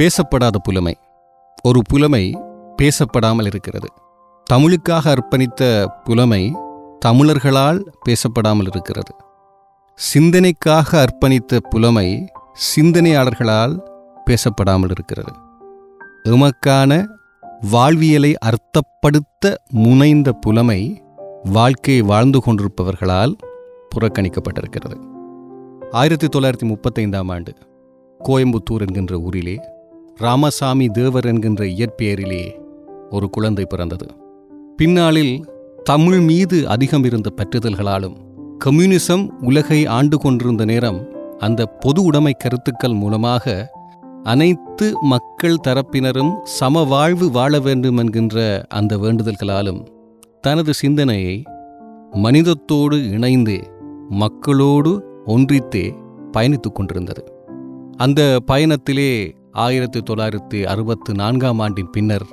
[0.00, 0.98] பேசப்படாத புலமை.
[1.62, 2.40] ஒரு புலமை
[2.82, 3.88] பேசப்படாமல் இருக்கிறது.
[4.50, 6.56] தமிழுக்காக அர்ப்பணித்த புலமை
[7.06, 9.14] தமிழர்களால் பேசப்படாமல் இருக்கிறது.
[10.14, 12.32] சிந்தனைக்காக அர்ப்பணித்த புலமை
[12.76, 13.80] சிந்தனையாளர்களால்
[14.24, 15.32] பேசப்படாமல் இருக்கிறது.
[16.24, 17.06] எமக்கான
[17.70, 21.04] வாழ்வியலை அர்த்தப்படுத்த முனைந்த புலமை
[21.44, 23.34] வாழ்க்கையை வாழ்ந்து கொண்டிருப்பவர்களால்
[23.94, 25.11] புறக்கணிக்கப்பட்டிருக்கிறது.
[25.92, 27.52] ஆயிரத்தி தொள்ளாயிரத்தி முப்பத்தைந்தாம் ஆண்டு
[28.24, 29.60] கோயம்புத்தூர் என்கின்ற ஊரிலே
[30.16, 32.54] ராமசாமி தேவர் என்கின்ற இயற்பெயரிலே
[33.10, 34.06] ஒரு குழந்தை பிறந்தது.
[34.76, 35.44] பின்னாளில்
[35.82, 38.14] தமிழ் மீது அதிகம் இருந்த பற்றுதல்களாலும்
[38.64, 43.72] கம்யூனிசம் உலகை ஆண்டு கொண்டிருந்த நேரம் அந்த பொது உடைமை கருத்துக்கள் மூலமாக
[44.22, 49.86] அனைத்து மக்கள் தரப்பினரும் சம வாழ்வு வாழ வேண்டும் என்கின்ற அந்த வேண்டுதல்களாலும்
[50.40, 51.42] தனது சிந்தனையை
[52.10, 53.70] மனிதத்தோடு இணைந்து
[54.08, 55.94] மக்களோடு ஒன்றித்தே
[56.32, 57.32] பயணித்துக் கொண்டிருந்தது.
[57.96, 62.26] அந்த பயணத்திலே ஆயிரத்தி தொள்ளாயிரத்தி அறுபத்து நான்காம் ஆண்டின் பின்னர்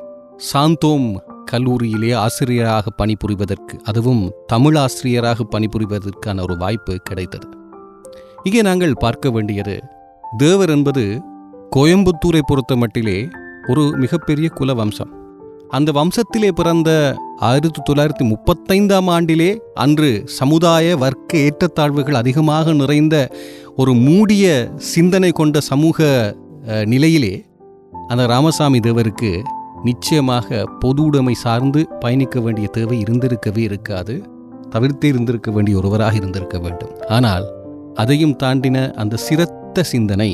[0.54, 1.18] சாந்தோம்
[1.52, 7.48] கல்லூரியிலே ஆசிரியராக பணிபுரிவதற்கு அதுவும் தமிழ் ஆசிரியராக பணிபுரிவதற்கான ஒரு வாய்ப்பு கிடைத்தது.
[8.44, 9.80] இங்கே நாங்கள் பார்க்க வேண்டியது
[10.38, 11.22] தேவர் என்பது
[11.76, 13.28] கோயம்புத்தூரை பொறுத்த மட்டிலே
[13.68, 15.19] ஒரு மிகப்பெரிய குல வம்சம்
[15.78, 16.90] அந்த வம்சத்திலே பிறந்த
[17.40, 23.16] ஆயிரத்தி தொள்ளாயிரத்தி முப்பத்தைந்தாம் ஆண்டிலே அன்று சமுதாய வர்க்க ஏற்றத்தாழ்வுகள் அதிகமாக நிறைந்த
[23.76, 24.46] ஒரு மூடிய
[24.94, 26.08] சிந்தனை கொண்ட சமூக
[26.86, 27.34] நிலையிலே
[28.08, 29.32] அந்த ராமசாமி தேவருக்கு
[29.84, 34.16] நிச்சயமாக பொது உடைமை சார்ந்து பயணிக்க வேண்டிய தேவை இருந்திருக்கவே இருக்காது.
[34.70, 36.94] தவிர்த்தே இருந்திருக்க வேண்டிய ஒருவராக இருந்திருக்க வேண்டும்.
[37.08, 37.46] ஆனால்
[37.94, 40.32] அதையும் தாண்டின அந்த சிரத்த சிந்தனை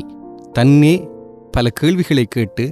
[0.54, 0.96] தன்னே
[1.52, 2.66] பல கேள்விகளை கேட்டு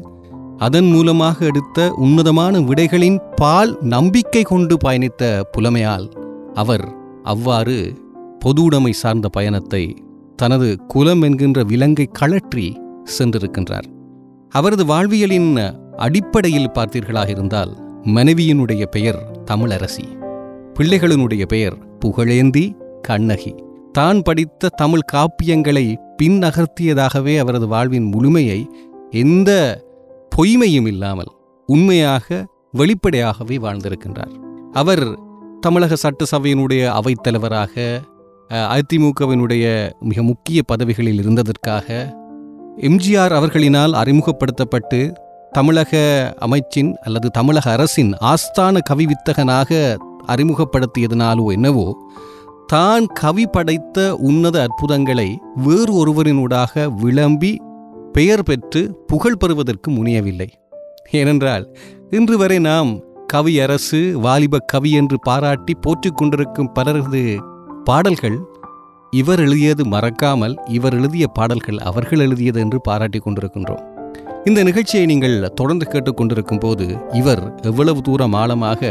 [0.64, 6.06] அதன் மூலமாக எடுத்த உன்னதமான விடைகளின் பால் நம்பிக்கை கொண்டு பயணித்த புலமையால்
[6.54, 6.86] அவர்
[7.24, 7.78] அவ்வாறு
[8.40, 9.84] பொது உடைமை சார்ந்த பயணத்தை
[10.36, 12.68] தனது குலம் என்கின்ற விலங்கை கழற்றி
[13.18, 13.88] சென்றிருக்கின்றார்.
[14.50, 15.52] அவரது வாழ்வியலின்
[15.98, 17.74] அடிப்படையில் பார்த்தீர்களாக இருந்தால்
[18.16, 19.20] மனைவியினுடைய பெயர்
[19.52, 20.06] தமிழரசி
[20.80, 22.66] பிள்ளைகளினுடைய பெயர் புகழேந்தி
[23.02, 23.54] கண்ணகி.
[23.92, 25.88] தான் படித்த தமிழ் காப்பியங்களை
[26.18, 28.60] பின் நகர்த்தியதாகவே அவரது வாழ்வின் முழுமையை
[29.10, 29.52] எந்த
[30.38, 31.28] பொய்மையும் இல்லாமல்
[31.66, 34.32] உண்மையாக வெளிப்படையாகவே வாழ்ந்திருக்கின்றார்.
[34.72, 35.16] அவர்
[35.62, 38.02] தமிழக சட்டசபையினுடைய அவைத்தலைவராக
[38.50, 42.16] அதிமுகவினுடைய மிக முக்கிய பதவிகளில் இருந்ததற்காக
[42.78, 45.14] எம்ஜிஆர் அவர்களினால் அறிமுகப்படுத்தப்பட்டு
[45.52, 45.92] தமிழக
[46.42, 51.98] அமைச்சின் அல்லது தமிழக அரசின் ஆஸ்தான கவி வித்தகனாக அறிமுகப்படுத்தியதனாலோ என்னவோ
[52.68, 57.62] தான் கவி படைத்த உன்னத அற்புதங்களை வேறு ஒருவரினூடாக விளம்பி
[58.14, 60.48] பெயர் பெற்று புகழ் பெறுவதற்கு முனையவில்லை.
[61.12, 61.78] ஏனென்றால்
[62.10, 62.92] இன்று வரை நாம்
[63.34, 67.24] கவியரசு வாலிப கவி என்று பாராட்டி போற்றிக் கொண்டிருக்கும் பலரது
[67.84, 68.38] பாடல்கள்
[69.12, 73.84] இவர் எழுதியது மறக்காமல் இவர் எழுதிய பாடல்கள் அவர்கள் எழுதியது என்று பாராட்டிக் கொண்டிருக்கின்றோம்.
[74.46, 78.82] இந்த நிகழ்ச்சியை நீங்கள் தொடர்ந்து கேட்டுக்கொண்டிருக்கும் போது இவர் எவ்வளவு தூரம் ஆழமாக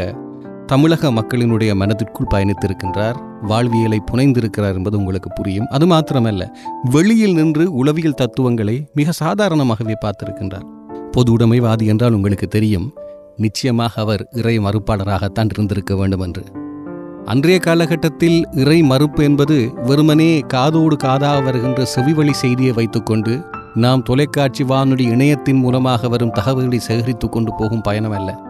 [0.73, 3.17] தமிழக மக்களினுடைய மனதிற்குள் பயணித்திருக்கின்றார்.
[3.41, 5.67] வாழ்வியலை புனைந்திருக்கிறார் என்பது உங்களுக்கு புரியும்.
[5.69, 6.47] அது மாத்திரமல்ல
[6.83, 10.65] வெளியில் நின்று உளவியல் தத்துவங்களை மிக சாதாரணமாகவே பார்த்திருக்கின்றார்.
[11.11, 12.93] பொது உடைமைவாதி என்றால் உங்களுக்கு தெரியும்
[13.37, 16.43] நிச்சயமாக அவர் இறை மறுப்பாளராகத்தான் இருந்திருக்க வேண்டும் என்று
[17.25, 23.41] அன்றைய காலகட்டத்தில் இறை மறுப்பு என்பது வெறுமனே காதோடு காதாக வருகின்ற செவிவழி செய்தியை வைத்துக்கொண்டு
[23.75, 28.43] நாம் தொலைக்காட்சி வானொலி இணையத்தின் மூலமாக வரும் தகவல்களை சேகரித்துக் கொண்டு போகும் பயணம் அல்ல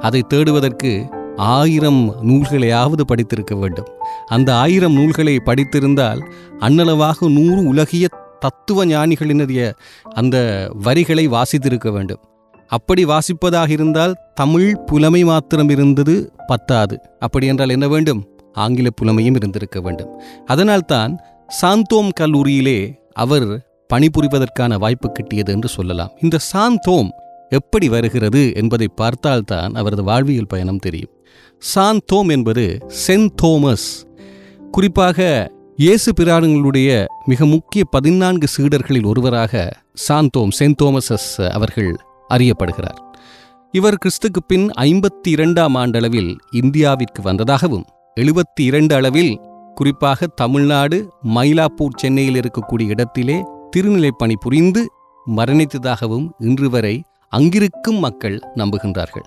[0.00, 3.86] அதை தேடுவதற்கு ஆயிரம் நூல்களையாவது படித்திருக்க வேண்டும்.
[4.26, 6.30] அந்த ஆயிரம் நூல்களை படித்திருந்தால்
[6.60, 8.08] அன்னளவாக நூறு உலகிய
[8.38, 9.72] தத்துவ ஞானிகளினுடைய
[10.10, 12.20] அந்த வரிகளை வாசித்திருக்க வேண்டும்.
[12.68, 17.00] அப்படி வாசிப்பதாக இருந்தால் தமிழ் புலமை மாத்திரம் இருந்தது பத்தாது.
[17.18, 18.38] அப்படி என்றால் என்ன வேண்டும்?
[18.52, 20.20] ஆங்கில புலமையும் இருந்திருக்க வேண்டும்.
[20.46, 21.18] அதனால்தான்
[21.62, 26.10] சாந்தோம் கல்லூரியிலே அவர் பணிபுரிவதற்கான வாய்ப்பு கிட்டியது என்று சொல்லலாம்.
[26.20, 27.08] இந்த சாந்தோம்
[27.48, 31.10] எப்படி வருகிறது என்பதை பார்த்தால்தான் அவரது வாழ்வியல் பயணம் தெரியும்.
[31.60, 34.04] சாந்தோம் என்பது சென்ட் தோமஸ்.
[34.70, 39.72] குறிப்பாக இயேசு பிரானுங்களுடைய மிக முக்கிய பதினான்கு சீடர்களில் ஒருவராக
[40.08, 41.96] சாந்தோம் சென்ட் தோமசஸ் அவர்கள்
[42.28, 42.98] அறியப்படுகிறார்.
[43.72, 47.84] இவர் கிறிஸ்துக்கு பின் ஐம்பத்தி இரண்டாம் ஆண்டளவில் இந்தியாவிற்கு வந்ததாகவும்
[48.20, 49.40] எழுபத்தி இரண்டு அளவில்
[49.74, 53.44] குறிப்பாக தமிழ்நாடு மயிலாப்பூர் சென்னையில் இருக்கக்கூடிய இடத்திலே
[53.76, 54.92] திருநிலைப்பணி புரிந்து
[55.36, 59.26] மரணித்ததாகவும் இன்று வரை அங்கிருக்கும் மக்கள் நம்புகின்றார்கள்.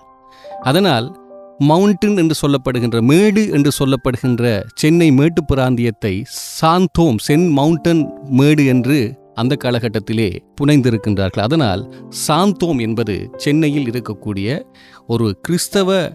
[0.62, 1.23] அதனால்
[1.58, 6.24] மவுண்டன் என்று சொல்லப்படுகின்ற மேடு என்று சொல்லப்படுகின்ற சென்னை மேட்டு பிராந்தியத்தை
[6.60, 11.40] சாந்தோம் சென் மவுண்டன் மேடு என்று அந்த காலகட்டத்திலே புனைந்திருக்கின்றார்கள்.
[11.40, 11.94] அதனால்
[12.28, 14.62] சாந்தோம் என்பது சென்னையில் இருக்கக்கூடிய
[15.06, 16.10] ஒரு கிறிஸ்தவ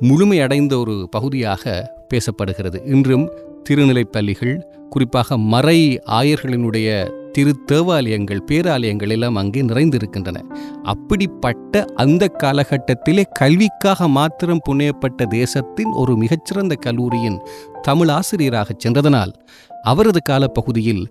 [0.00, 2.86] முழுமையடைந்த ஒரு பகுதியாக பேசப்படுகிறது.
[2.86, 3.30] இன்றும்
[3.70, 4.60] திருநிலைப்பள்ளிகள்
[4.90, 10.44] குறிப்பாக மறை ஆயர்களினுடைய திருத்தேவாலயங்கள் பேராலயங்கள் எல்லாம் அங்கே நிறைந்திருக்கின்றன.
[10.82, 17.38] அப்படிப்பட்ட அந்த காலகட்டத்திலே கல்விக்காக மாத்திரம் புனையப்பட்ட தேசத்தின் ஒரு மிகச்சிறந்த கல்லூரியின்
[17.82, 19.32] தமிழ் ஆசிரியராக சென்றதனால்
[19.82, 21.04] அவரது காலப்பகுதியில்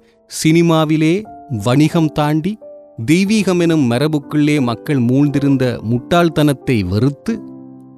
[0.44, 1.24] சினிமாவிலே
[1.64, 2.58] வணிகம் தாண்டி
[3.06, 7.40] தெய்வீகம் எனும் மரபுக்குள்ளே மக்கள் மூழ்ந்திருந்த முட்டாள்தனத்தை வெறுத்து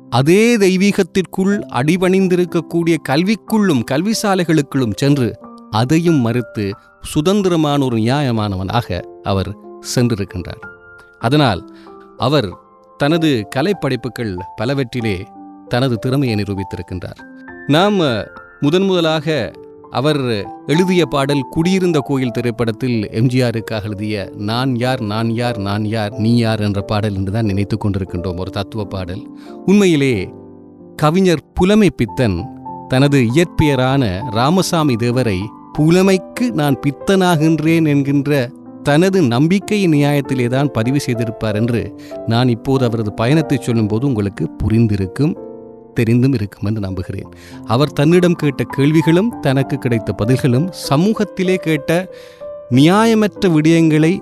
[0.10, 5.34] அதே தெய்வீகத்திற்குள் அடிபணிந்திருக்கக்கூடிய கல்விக்குள்ளும் கல்வி சாலைகளுக்குள்ளும் சென்று
[5.80, 6.66] அதையும் மறுத்து
[7.04, 9.50] சுதந்திரமான ஒரு நியாயமானவனாக அவர்
[9.96, 10.62] சென்றிருக்கின்றார்.
[11.20, 11.62] அதனால்
[12.18, 12.50] அவர்
[12.98, 15.18] தனது கலைப்படைப்புகள் பலவற்றிலே
[15.68, 17.20] தனது திறமையை நிரூபித்திருக்கின்றார்.
[17.68, 18.00] நாம்
[18.60, 19.28] முதன் முதலாக
[19.92, 20.22] அவர்
[20.68, 26.62] எழுதிய பாடல் குடியிருந்த கோயில் திரைப்படத்தில் எம்ஜிஆருக்காக எழுதிய நான் யார் நான் யார் நான் யார் நீ யார்
[26.68, 28.40] என்ற பாடல் என்று தான் நினைத்து கொண்டிருக்கின்றோம்.
[28.40, 29.24] ஒரு தத்துவ பாடல்.
[29.66, 30.16] உண்மையிலே
[30.96, 32.38] கவிஞர் புலமை பித்தன்
[32.88, 35.40] தனது இயற்பெயரான ராமசாமி தேவரை
[35.78, 38.50] புலமைக்கு நான் பித்தனாகின்றேன் என்கின்ற
[38.84, 45.36] தனது நம்பிக்கையின் நியாயத்திலே தான் பதிவு செய்திருப்பார் என்று நான் இப்போது அவரது பயணத்தை சொல்லும்போது உங்களுக்கு புரிந்திருக்கும்
[45.94, 47.34] தெரிந்தும் இருக்கும் என்று நம்புகிறேன்.
[47.66, 52.16] அவர் தன்னிடம் கேட்ட கேள்விகளும் தனக்கு கிடைத்த பதில்களும் சமூகத்திலே கேட்ட
[52.72, 54.20] நியாயமற்ற விடயங்களை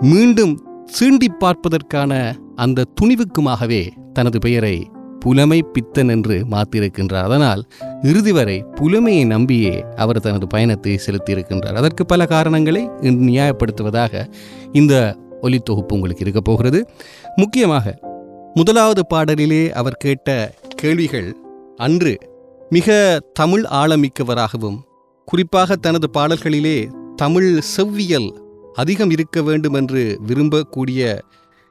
[0.00, 4.90] மீண்டும் சீண்டி பார்ப்பதற்கான அந்த துணிவுக்குமாகவே தனது பெயரை
[5.24, 7.62] புலமை பித்தன் என்று மாற்றியிருக்கின்றார் அதனால்
[8.02, 11.78] இறுதி வரை புலமையை நம்பியே அவர் தனது பயணத்தை செலுத்தியிருக்கின்றார்.
[11.80, 14.26] அதற்கு பல காரணங்களை இன்று நியாயப்படுத்துவதாக
[14.72, 16.80] இந்த ஒலித்தொகுப்பு உங்களுக்கு இருக்க போகிறது.
[17.36, 17.98] முக்கியமாக
[18.54, 21.30] முதலாவது பாடலிலே அவர் கேட்ட கேள்விகள்
[21.76, 22.18] அன்று
[22.70, 24.78] மிக தமிழ் ஆழமிக்கவராகவும்
[25.24, 26.78] குறிப்பாக தனது பாடல்களிலே
[27.16, 28.30] தமிழ் செவ்வியல்
[28.74, 31.18] அதிகம் இருக்க வேண்டும் என்று விரும்பக்கூடிய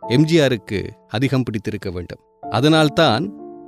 [0.10, 2.22] எம்ஜிஆருக்கு அதிகம் பிடித்திருக்க வேண்டும்.
[2.50, 3.24] அதனால்தான்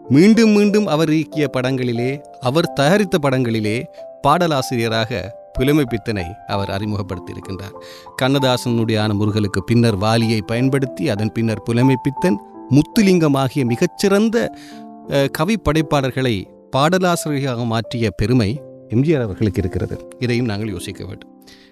[0.10, 3.84] மீண்டும் மீண்டும் அவர் இயக்கிய படங்களிலே அவர் தயாரித்த படங்களிலே
[4.22, 5.22] பாடலாசிரியராக
[5.54, 7.75] புலமை பித்தனை அவர் அறிமுகப்படுத்தியிருக்கின்றார்.
[8.22, 12.40] கண்ணதாசனுடைய ஆன முருகலுக்கு பின்னர் வாலியை பயன்படுத்தி அதன் பின்னர் புலமை பித்தன்
[12.72, 14.52] முத்துலிங்கம் ஆகிய மிகச்சிறந்த
[15.10, 20.10] அஹ், கவி படைப்பாளர்களை பாடலாசிரியராக மாற்றிய பெருமை எம்ஜிஆர் அவர்களுக்கு இருக்கிறது.
[20.19, 21.31] இதையும் நாங்கள் யோசிக்க வேண்டும்.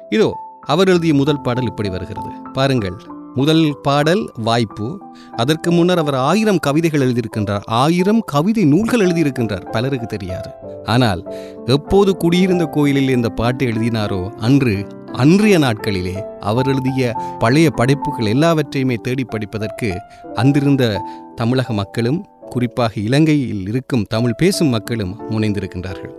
[0.09, 2.29] இதோ அவர் எழுதிய முதல் பாடல் இப்படி வருகிறது.
[2.53, 2.97] பாருங்கள்.
[3.35, 4.87] முதல் பாடல் வாய்ப்பு.
[5.35, 7.63] அதற்கு முன்னர் அவர் ஆயிரம் கவிதைகள் எழுதியிருக்கின்றார்.
[7.65, 9.71] ஆயிரம் கவிதை நூல்கள் எழுதியிருக்கின்றார்.
[9.71, 10.49] பலருக்கு தெரியாது.
[10.85, 11.21] ஆனால்
[11.65, 19.23] எப்போது குடியிருந்த கோயிலில் இந்த பாட்டு எழுதினாரோ அன்று அன்றைய நாட்களிலே அவர் எழுதிய பழைய படைப்புகள் எல்லாவற்றையுமே தேடி
[19.23, 19.91] படிப்பதற்கு
[20.33, 21.01] அந்திருந்த
[21.35, 26.13] தமிழக மக்களும் குறிப்பாக இலங்கையில் இருக்கும் தமிழ் பேசும் மக்களும் முனைந்திருக்கின்றார்கள்.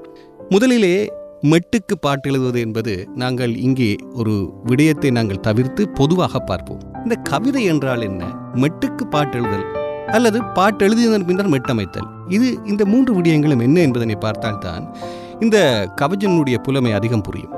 [0.49, 1.12] முதலிலே
[1.50, 6.94] மெட்டுக்கு பாட்டு எழுதுவது என்பது நாங்கள் இங்கே ஒரு விடயத்தை நாங்கள் தவிர்த்து பொதுவாக பார்ப்போம்.
[7.04, 8.24] இந்த கவிதை என்றால் என்ன?
[8.54, 9.64] மெட்டுக்கு பாட்டெழுதல்
[10.06, 12.08] அல்லது பாட்டு எழுதியதன் பின்னர் மெட்டமைத்தல்.
[12.28, 14.96] இது இந்த மூன்று விடயங்களும் என்ன என்பதனை பார்த்தால்தான்
[15.40, 15.58] இந்த
[16.00, 17.52] கவிஞனுடைய புலமை அதிகம் புரியும்.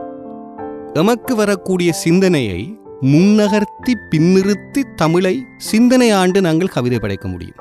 [0.93, 7.60] எமக்கு வரக்கூடிய சிந்தனையை முன்னகர்த்தி பின்னிறுத்தி தமிழை சிந்தனை ஆண்டு நாங்கள் கவிதை படைக்க முடியும்.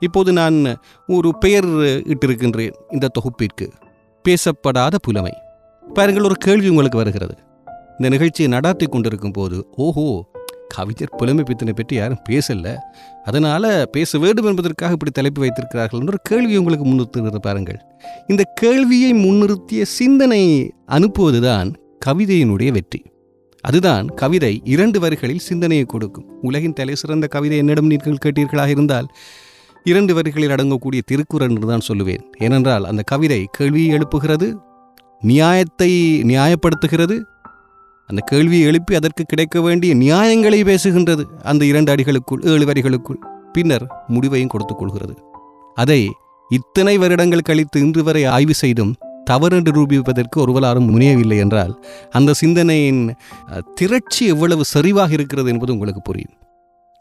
[0.00, 0.76] இப்போது நான்
[1.06, 1.68] ஒரு பெயர்
[2.12, 3.68] இட்டிருக்கின்றேன் இந்த தொகுப்பிற்கு.
[4.24, 5.32] பேசப்படாத புலமை.
[5.94, 7.34] பாருங்கள் ஒரு கேள்வி உங்களுக்கு வருகிறது.
[7.90, 10.06] இந்த நிகழ்ச்சியை நடாத்தி கொண்டிருக்கும் போது ஓஹோ
[10.74, 12.74] கவிஞர் புலமை பித்தனை பற்றி யாரும் பேசல.
[13.24, 17.80] அதனால பேச வேண்டும் என்பதற்காக இப்படி தலைப்பு வைத்திருக்கிறார்கள் என்ற கேள்வி உங்களுக்கு முன்னிறுத்துகிறது பாருங்கள்.
[18.26, 20.42] இந்த கேள்வியை முன்னிறுத்திய சிந்தனை
[20.88, 21.70] அனுப்புவதுதான்
[22.06, 23.00] கவிதையினுடைய வெற்றி.
[23.64, 26.28] அதுதான் கவிதை இரண்டு வரிகளில் சிந்தனையை கொடுக்கும்.
[26.42, 29.08] உலகின் தலை சிறந்த கவிதை என்னிடம் நீங்கள் கேட்டீர்களாக இருந்தால்
[29.84, 32.24] இரண்டு வரிகளில் அடங்கக்கூடிய திருக்குறள் என்று தான் சொல்லுவேன்.
[32.38, 34.48] ஏனென்றால் அந்த கவிதை கேள்வியை எழுப்புகிறது
[35.22, 35.90] நியாயத்தை
[36.22, 37.16] நியாயப்படுத்துகிறது
[38.10, 43.20] அந்த கேள்வியை எழுப்பி அதற்கு கிடைக்க வேண்டிய நியாயங்களை பேசுகின்றது அந்த இரண்டு அடிகளுக்குள் ஏழு வரிகளுக்குள்.
[43.52, 45.14] பின்னர் முடிவையும் கொடுத்துக் கொள்கிறது.
[45.76, 46.00] அதை
[46.50, 48.92] இத்தனை வருடங்கள் கழித்து இன்று வரை ஆய்வு செய்தும்
[49.24, 51.72] தவறென்று நிரூபிப்பதற்கு ஒருவராரும் முனையவில்லை என்றால்
[52.10, 53.02] அந்த சிந்தனையின்
[53.74, 56.34] திரட்சி எவ்வளவு சரிவாக இருக்கிறது என்பது உங்களுக்கு புரியும்.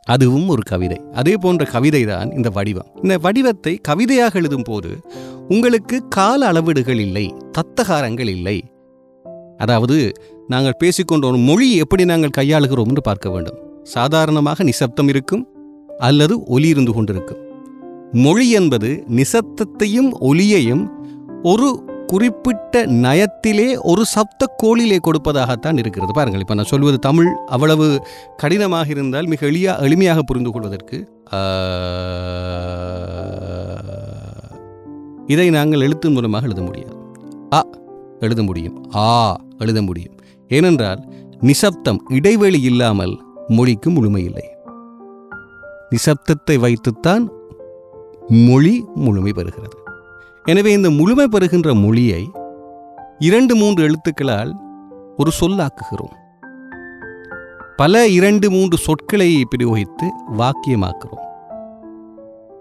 [0.07, 0.97] அதுவும் ஒரு கவிதை.
[1.13, 2.89] அதே போன்ற கவிதை தான் இந்த வடிவம்.
[3.03, 4.91] இந்த வடிவத்தை கவிதையாக எழுதும் போது
[5.47, 7.25] உங்களுக்கு கால அளவீடுகள் இல்லை
[7.57, 8.57] தத்தகாரங்கள் இல்லை
[9.63, 9.97] அதாவது
[10.53, 13.59] நாங்கள் பேசிக்கொண்ட ஒரு மொழி எப்படி நாங்கள் கையாளுகிறோம் என்று பார்க்க வேண்டும்.
[13.95, 15.43] சாதாரணமாக நிசப்தம் இருக்கும்
[16.07, 17.41] அல்லது ஒலி இருந்து கொண்டிருக்கும்.
[18.25, 20.83] மொழி என்பது நிசப்தத்தையும் ஒலியையும்
[21.51, 21.67] ஒரு
[22.11, 26.11] குறிப்பிட்ட நயத்திலே ஒரு சப்த கோளிலே கொடுப்பதாகத்தான் இருக்கிறது.
[26.17, 27.87] பாருங்கள் இப்போ நான் சொல்வது தமிழ் அவ்வளவு
[28.43, 30.97] கடினமாக இருந்தால் மிக எளியா எளிமையாக புரிந்து கொள்வதற்கு
[35.33, 36.95] இதை நாங்கள் எழுத்து மூலமாக எழுத முடியாது.
[37.57, 37.61] அ
[38.19, 38.91] எழுத முடியும்.
[38.95, 40.15] ஆ எழுத முடியும்.
[40.47, 44.45] ஏனென்றால் நிசப்தம் இடைவெளி இல்லாமல் மொழிக்கு முழுமையில்லை.
[45.89, 47.31] நிசப்தத்தை வைத்துத்தான்
[48.27, 49.77] மொழி முழுமை பெறுகிறது.
[50.43, 52.29] எனவே இந்த முழுமை பெறுகின்ற மொழியை
[53.19, 54.53] இரண்டு மூன்று எழுத்துக்களால்
[55.17, 56.15] ஒரு சொல்லாக்குகிறோம்.
[57.77, 60.07] பல இரண்டு மூன்று சொற்களை பிரயோகித்து
[60.37, 61.25] வாக்கியமாக்குறோம்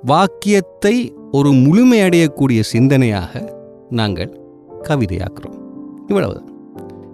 [0.03, 3.53] வாக்கியத்தை ஒரு முழுமையடையக்கூடிய சிந்தனையாக
[3.91, 4.46] நாங்கள்
[4.89, 5.57] கவிதையாக்குறோம்.
[6.07, 6.49] இவ்வளவுதான்.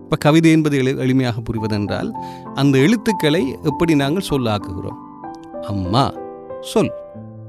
[0.02, 2.10] இப்போ கவிதை என்பது எளி எளிமையாக புரிவதென்றால்
[2.54, 4.98] அந்த எழுத்துக்களை எப்படி நாங்கள் சொல்லாக்குகிறோம்?
[5.60, 6.12] அம்மா
[6.60, 6.92] சொல்.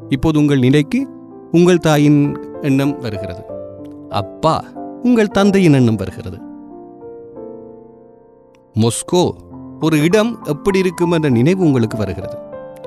[0.10, 1.08] இப்போது உங்கள் நிலைக்கு
[1.52, 3.44] உங்கள் தாயின் எண்ணம் வருகிறது.
[4.10, 4.64] அப்பா
[5.04, 6.38] உங்கள் தந்தையின் எண்ணம் வருகிறது.
[8.80, 9.32] மொஸ்கோ
[9.82, 12.38] ஒரு இடம் எப்படி இருக்கும் என்ற நினைவு உங்களுக்கு வருகிறது.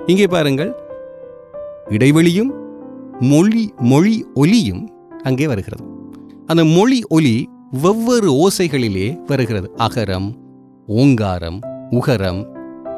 [0.07, 0.75] இங்கே பாருங்கள்.
[1.89, 2.51] இடைவெளியும்
[3.21, 4.91] மொழி மொழி ஒலியும்
[5.23, 5.85] அங்கே வருகிறது.
[6.47, 7.49] அந்த மொழி ஒலி
[7.83, 9.71] வெவ்வேறு ஓசைகளிலே வருகிறது.
[9.79, 10.29] அகரம்
[10.87, 11.61] ஓங்காரம்
[11.91, 12.41] உகரம்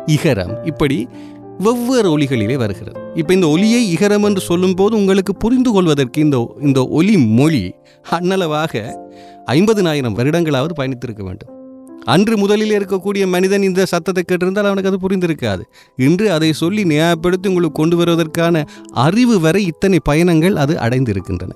[0.06, 1.08] இகரம் இப்படி
[1.58, 3.00] வெவ்வேறு ஒலிகளிலே வருகிறது.
[3.14, 7.74] இப்போ இந்த ஒலியை இகரம் என்று சொல்லும்போது உங்களுக்கு புரிந்து கொள்வதற்கு இந்த இந்த ஒலி மொழி
[8.10, 8.96] அன்னளவாக
[9.46, 11.52] ஐம்பதினாயிரம் வருடங்களாவது பயணித்திருக்க வேண்டும்.
[12.04, 15.60] அன்று முதலில் இருக்கக்கூடிய மனிதன் இந்த சத்தத்தை கேட்டிருந்தால் அவனுக்கு அது புரிந்திருக்காது.
[15.96, 21.50] இன்று அதை சொல்லி நியாயப்படுத்தி உங்களுக்கு கொண்டு வருவதற்கான அறிவு வரை இத்தனை பயணங்கள் அது அடைந்திருக்கின்றன.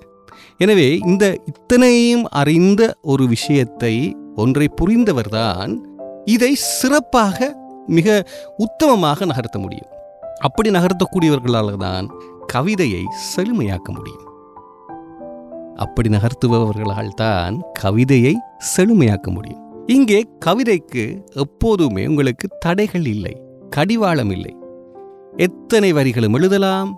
[0.62, 3.94] எனவே இந்த இத்தனையும் அறிந்த ஒரு விஷயத்தை
[4.36, 5.72] ஒன்றை புரிந்தவர்தான்
[6.24, 7.38] இதை சிறப்பாக
[7.86, 8.08] மிக
[8.56, 9.90] உத்தமமாக நகர்த்த முடியும்.
[10.40, 12.06] அப்படி நகர்த்தக்கூடியவர்களால் தான்
[12.46, 13.02] கவிதையை
[13.32, 14.26] செழுமையாக்க முடியும்.
[15.76, 18.34] அப்படி நகர்த்துபவர்களால் தான் கவிதையை
[18.74, 19.62] செழுமையாக்க முடியும்.
[19.86, 21.04] இங்கே கவிதைக்கு
[21.44, 23.34] எப்போதுமே உங்களுக்கு தடைகள் இல்லை
[23.70, 24.54] கடிவாளம் இல்லை.
[25.36, 26.90] எத்தனை வரிகளும் எழுதலாம்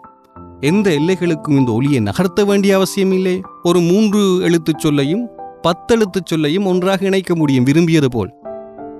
[0.65, 5.29] எந்த எல்லைகளுக்கும் இந்த ஒளியை நகர்த்த வேண்டிய அவசியம் இல்லை ஒரு மூன்று எழுத்துச் சொல்லையும்
[5.63, 8.33] பத்தெழுத்துச் சொல்லையும் ஒன்றாக இணைக்க முடியும் விரும்பியது போல்.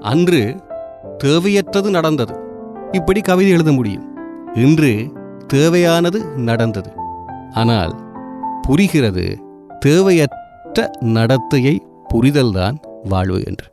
[0.01, 0.57] அன்று
[1.25, 2.35] தேவையற்றது நடந்தது.
[2.93, 4.05] இப்படி கவிதை எழுத முடியும்.
[4.55, 5.13] இன்று
[5.47, 6.93] தேவையானது நடந்தது.
[7.55, 7.95] ஆனால்
[8.63, 9.39] புரிகிறது
[9.79, 11.79] தேவையற்ற நடத்தையை
[12.15, 13.67] புரிதல்தான் வாழ்வு என்று.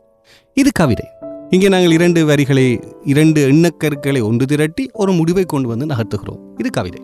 [0.54, 1.06] இது கவிதை.
[1.50, 6.40] இங்கே நாங்கள் இரண்டு வரிகளை இரண்டு எண்ணக்கருக்களை ஒன்று திரட்டி ஒரு முடிவை கொண்டு வந்து நகர்த்துகிறோம்.
[6.56, 7.02] இது கவிதை.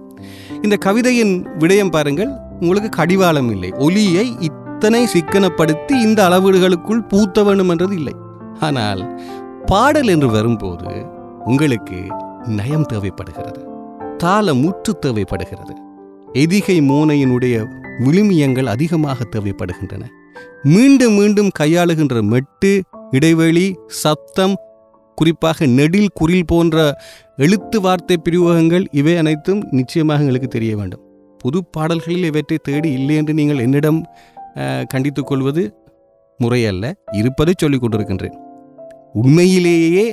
[0.63, 2.31] இந்த கவிதையின் விடயம் பாருங்கள்.
[2.61, 3.71] உங்களுக்கு கடிவாளம் இல்லை.
[3.79, 8.15] ஒலியை இத்தனை சிக்கனப்படுத்தி இந்த அளவீடுகளுக்குள் பூத்த வேண்டும் என்றது இல்லை.
[8.61, 9.03] ஆனால்
[9.67, 10.91] பாடல் என்று வரும்போது
[11.45, 11.99] உங்களுக்கு
[12.47, 13.61] நயம் தேவைப்படுகிறது.
[14.17, 15.75] தாள முற்று தேவைப்படுகிறது.
[16.33, 17.57] எதிகை மோனையினுடைய
[18.05, 20.05] விழுமியங்கள் அதிகமாக தேவைப்படுகின்றன.
[20.63, 24.55] மீண்டும் மீண்டும் கையாளுகின்ற மெட்டு இடைவெளி சத்தம்
[25.19, 26.77] குறிப்பாக நெடில் குரில் போன்ற
[27.45, 31.03] எழுத்து வார்த்தை பிரிவகங்கள் இவை அனைத்தும் நிச்சயமாக எங்களுக்கு தெரிய வேண்டும்.
[31.41, 34.01] புது பாடல்களில் இவற்றை தேடி இல்லை என்று நீங்கள் என்னிடம்
[34.93, 35.63] கண்டித்துக் கொள்வது
[36.41, 36.87] முறையல்ல.
[37.21, 38.37] இருப்பதை சொல்லிக் கொண்டிருக்கின்றேன்.
[39.21, 40.07] உண்மையிலேயே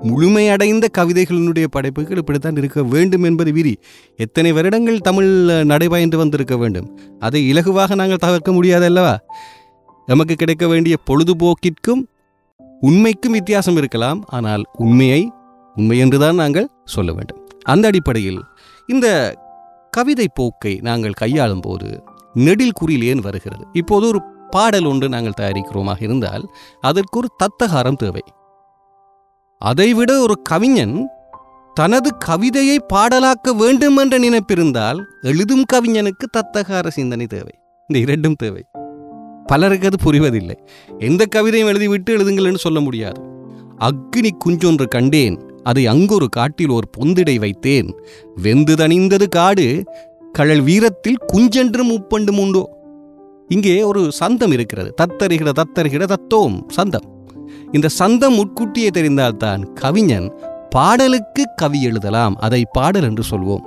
[0.00, 3.74] முழுமையடைந்த கவிதைகளினுடைய படைப்புகள் இப்படித்தான் இருக்க வேண்டும் என்பது விதி
[4.24, 5.28] எத்தனை வருடங்கள் தமிழ்
[5.70, 6.86] நடைபயன்று வந்திருக்க வேண்டும்.
[7.26, 9.14] அதை இலகுவாக நாங்கள் தவிர்க்க முடியாதல்லவா
[10.08, 12.02] நமக்கு கிடைக்க வேண்டிய பொழுதுபோக்கிற்கும்
[12.80, 15.32] உண்மைக்கும் வித்தியாசம் இருக்கலாம் ஆனால் உண்மையை
[15.76, 17.48] உண்மையென்றுதான் நாங்கள் சொல்ல வேண்டும்.
[17.62, 18.40] அந்த அடிப்படையில்
[18.86, 19.36] இந்த
[19.90, 23.64] கவிதை போக்கை நாங்கள் கையாளும் போது நெடில் குறியில் ஏன் வருகிறது?
[23.72, 24.20] இப்போது ஒரு
[24.50, 26.44] பாடல் ஒன்று நாங்கள் தயாரிக்கிறோமாக இருந்தால்
[26.80, 28.22] அதற்கு ஒரு தத்தகாரம் தேவை.
[29.58, 31.08] அதைவிட ஒரு கவிஞன்
[31.74, 37.54] தனது கவிதையை பாடலாக்க வேண்டும் என்ற நினைப்பிருந்தால் எழுதும் கவிஞனுக்கு தத்தகார சிந்தனை தேவை.
[37.86, 38.64] இந்த இரண்டும் தேவை.
[39.46, 40.56] பலருக்கு அது புரிவதில்லை.
[40.98, 43.22] எந்த கவிதையும் எழுதிவிட்டு எழுதுங்கள்னு சொல்ல முடியாது.
[43.80, 47.88] அக்னி குஞ்சொன்று கண்டேன் அதை அங்கொரு காட்டில் ஒரு பொந்திடை வைத்தேன்.
[48.42, 49.84] வெந்து தணிந்தது காடு
[50.32, 52.78] கழல் வீரத்தில் குஞ்சென்று முப்பண்டும் உண்டோ?
[53.48, 54.94] இங்கே ஒரு சந்தம் இருக்கிறது.
[55.02, 57.26] தத்தருகிற தத்தருகிற தத்தோம் சந்தம்.
[57.72, 60.32] இந்த சந்தம் உட்குட்டியே தெரிந்தால்தான் கவிஞன்
[60.76, 62.34] பாடலுக்கு கவி எழுதலாம்.
[62.36, 63.64] அதை பாடல் என்று சொல்வோம்.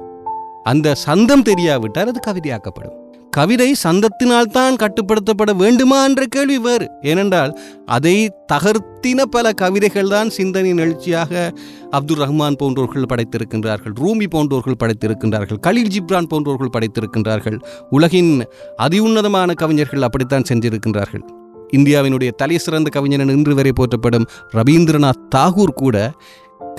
[0.63, 2.97] அந்த சந்தம் தெரியாவிட்டால் அது கவிதையாக்கப்படும்.
[3.33, 6.89] கவிதை சந்தத்தினால்தான் கட்டுப்படுத்தப்பட வேண்டுமா என்ற கேள்வி வேறு.
[7.01, 11.51] ஏனென்றால் அதை தகர்த்தின பல கவிதைகள் தான் சிந்தனை எழுச்சியாக
[11.89, 17.57] அப்துல் ரஹ்மான் போன்றோர்கள் படைத்திருக்கின்றார்கள் ரூமி போன்றோர்கள் படைத்திருக்கின்றார்கள் கலீல் ஜிப்ரான் போன்றோர்கள் படைத்திருக்கின்றார்கள்
[17.89, 18.45] உலகின்
[18.77, 21.23] அதிஉன்னதமான கவிஞர்கள் அப்படித்தான் சென்றிருக்கின்றார்கள்.
[21.75, 26.11] இந்தியாவினுடைய தலை சிறந்த கவிஞன் இன்று வரை போற்றப்படும் ரவீந்திரநாத் தாகூர் கூட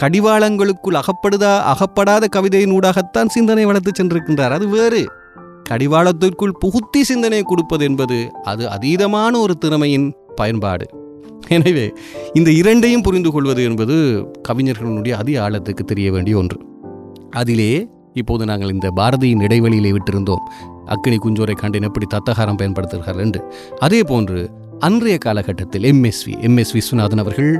[0.02, 4.50] கடிவாளங்களுக்குள் அகப்படுதா அகப்படாத கவிதையினூடாகத்தான் சிந்தனை வளர்த்து சென்றிருக்கின்றார்.
[4.50, 5.04] அது வேறு.
[5.70, 10.86] கடிவாளத்திற்குள் புகுத்தி சிந்தனை கொடுப்பது என்பது அது அதீதமான ஒரு திறமையின் பயன்பாடு.
[11.48, 11.92] எனவே
[12.32, 13.96] இந்த இரண்டையும் புரிந்து கொள்வது என்பது
[14.48, 16.58] கவிஞர்களுடைய அதி ஆழத்துக்கு தெரிய வேண்டிய ஒன்று.
[17.30, 20.44] அதிலே இப்போது நாங்கள் இந்த பாரதியின் இடைவெளியிலே விட்டிருந்தோம்.
[20.86, 23.40] அக்கினி குஞ்சோரை கண்டேன் எப்படி தத்தகாரம் பயன்படுத்துகிறார் என்று.
[23.78, 27.52] அதே போன்று அன்றைய காலகட்டத்தில் எம்எஸ்வி எம்எஸ் விஸ்வநாதன் அவர்கள்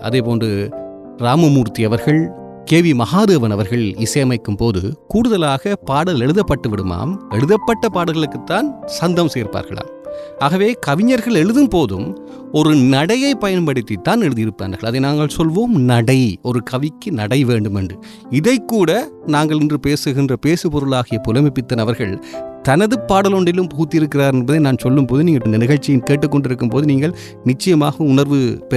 [0.00, 0.70] அதே போன்று
[1.16, 2.20] ராமமூர்த்தி அவர்கள்
[2.68, 7.16] கே வி மகாதேவன் அவர்கள் இசையமைக்கும் போது கூடுதலாக பாடல் எழுதப்பட்டு விடுமாம்.
[7.30, 9.90] எழுதப்பட்ட பாடல்களுக்குத்தான் சந்தம் சேர்ப்பார்களாம்.
[10.38, 14.84] ஆகவே கவிஞர்கள் எழுதும் போதும் ஒரு நடையை பயன்படுத்தித்தான் எழுதியிருப்பார்கள்.
[14.84, 16.38] அதை நாங்கள் சொல்வோம் நடை.
[16.42, 17.98] ஒரு கவிக்கு நடை வேண்டும் என்று
[18.30, 22.18] இதை கூட நாங்கள் இன்று பேசுகின்ற பேசுபொருளாகிய புலமைப்பித்தன் அவர்கள்
[22.62, 28.68] தனது பாடலொன்றிலும் புகுத்தியிருக்கிறார் என்பதை நான் சொல்லும் போது நீங்கள் இந்த நிகழ்ச்சியின் கேட்டுக்கொண்டிருக்கும் போது நீங்கள் நிச்சயமாக உணர்வு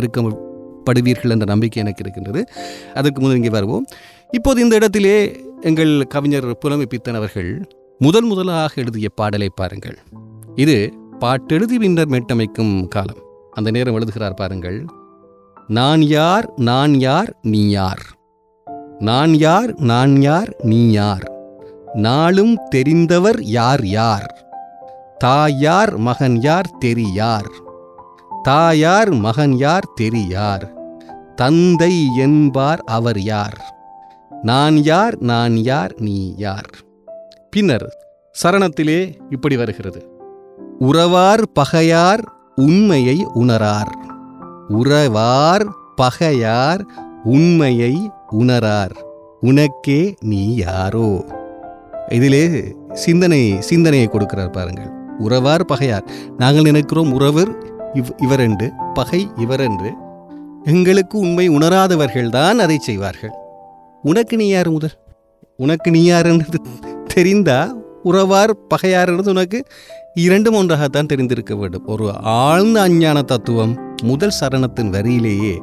[0.88, 2.48] பெருக்கப்படுவீர்கள் என்ற நம்பிக்கை எனக்கு இருக்கின்றது.
[2.94, 3.86] அதற்கு முதல் இங்கே வருவோம்.
[4.32, 7.62] இப்போது இந்த இடத்திலே எங்கள் கவிஞர் புலமைப்பித்தனவர்கள்
[8.00, 9.98] முதல் முதலாக எழுதிய பாடலை பாருங்கள்.
[10.56, 13.18] இது பாட்டெழுதி பின்னர் மேட்டமைக்கும் காலம்.
[13.52, 14.86] அந்த நேரம் எழுதுகிறார் பாருங்கள்.
[15.68, 18.00] நான் யார் நான் யார் நீ யார்?
[19.00, 21.32] நான் யார் நான் யார் நீ யார்?
[21.94, 24.46] நாளும் தெரிந்தவர் யார் யார்?
[25.18, 27.52] தாயார் மகன் யார் தெரியார்
[28.44, 30.77] தாயார் மகன் யார் தெரியார்
[31.38, 33.58] தந்தை என்பார் அவர் யார்?
[34.42, 36.70] நான் யார் நான் யார் நீ யார்?
[37.52, 37.88] பின்னர்
[38.44, 40.08] சரணத்திலே இப்படி வருகிறது.
[40.80, 42.24] உறவார் பகையார்
[42.56, 43.94] உண்மையை உணரார்.
[44.68, 46.86] உறவார் பகையார்
[47.24, 48.96] உண்மையை உணரார்.
[49.40, 51.26] உனக்கே நீ யாரோ?
[52.10, 54.90] இதிலே சிந்தனை சிந்தனையை கொடுக்கிறார் பாருங்கள்.
[55.20, 56.06] உறவார் பகையார்.
[56.38, 57.52] நாங்கள் நினைக்கிறோம் உறவர்
[57.94, 59.92] இவ் இவரென்று பகை இவரென்று.
[60.68, 63.30] எங்களுக்கு உண்மை உணராதவர்கள்தான் அதை செய்வார்கள்.
[64.02, 64.92] உனக்கு நீ யார் முதல்?
[65.58, 66.56] உனக்கு நீ யாருன்றது
[67.14, 67.72] தெரிந்தா
[68.04, 69.64] உறவார் பகையாருன்றது உனக்கு
[70.14, 71.86] இரண்டும் ஒன்றாகத்தான் தெரிந்திருக்க வேண்டும்.
[71.86, 75.62] ஒரு ஆழ்ந்த அஞ்ஞான தத்துவம் முதல் சரணத்தின் வரியிலேயே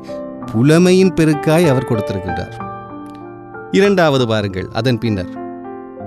[0.52, 2.64] புலமையின் பெருக்காய் அவர் கொடுத்திருக்கின்றார்.
[3.70, 5.28] இரண்டாவது பாருங்கள் அதன் பின்னர்.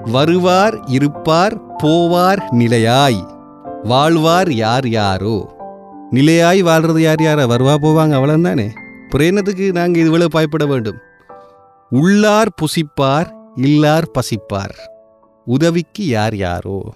[0.06, 3.36] வருவார் இருப்பார் போவார் நிலையாய்.
[3.84, 5.56] வாழ்வார் யார் யாரோ?
[6.12, 7.44] நிலையாய் வாழ்றது யார் யாரா?
[7.44, 8.70] வருவா போவாங்க அவ்வளவுதானே?
[9.12, 10.98] புரியனத்துக்கு நாங்கள் இதுவளவு பயப்பட வேண்டும்.
[11.90, 14.76] உள்ளார் புசிப்பார் இல்லார் பசிப்பார்.
[15.46, 16.94] உதவிக்கு யார் யாரோ.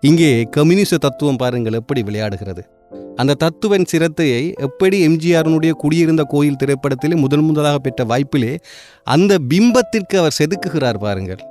[0.00, 2.58] இங்கே கம்யூனிச தத்துவம் பாருங்கள் எப்படி விளையாடுகிறது.
[3.16, 8.58] அந்த தத்துவன் சிரத்தையை எப்படி எம்ஜிஆரனுடைய குடியிருந்த கோயில் திரைப்படத்திலே முதல் முதலாக பெற்ற வாய்ப்பிலே
[9.04, 11.42] அந்த பிம்பத்திற்கு அவர் செதுக்குகிறார் பாருங்கள்.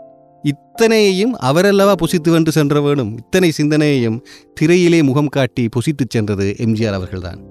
[0.43, 3.17] இத்தனையையும் அவரல்லவா புசித்து வென்று சென்ற வேணும்.
[3.17, 4.25] இத்தனை சிந்தனையையும்
[4.61, 7.41] திரையிலே முகம் காட்டி புசித்து சென்றது எம்ஜிஆர் அவர்கள்தான்.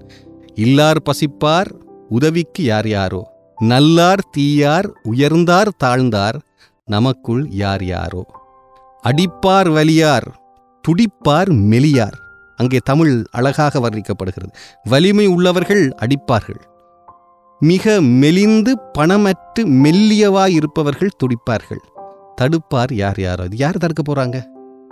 [0.54, 3.36] இல்லார் பசிப்பார் உதவிக்கு யார் யாரோ?
[3.56, 6.38] நல்லார் தீயார் உயர்ந்தார் தாழ்ந்தார்
[6.86, 8.26] நமக்குள் யார் யாரோ?
[9.02, 10.26] அடிப்பார் வலியார்
[10.88, 12.16] துடிப்பார் மெலியார்.
[12.56, 14.52] அங்கே தமிழ் அழகாக வர்ணிக்கப்படுகிறது.
[14.84, 16.60] வலிமை உள்ளவர்கள் அடிப்பார்கள்.
[17.58, 21.82] மிக மெலிந்து பணமற்று மெல்லியவாய் இருப்பவர்கள் துடிப்பார்கள்.
[22.40, 23.44] தடுப்பார் யார் யாரோ?
[23.44, 24.44] இது யார் தடுக்க போறாங்க?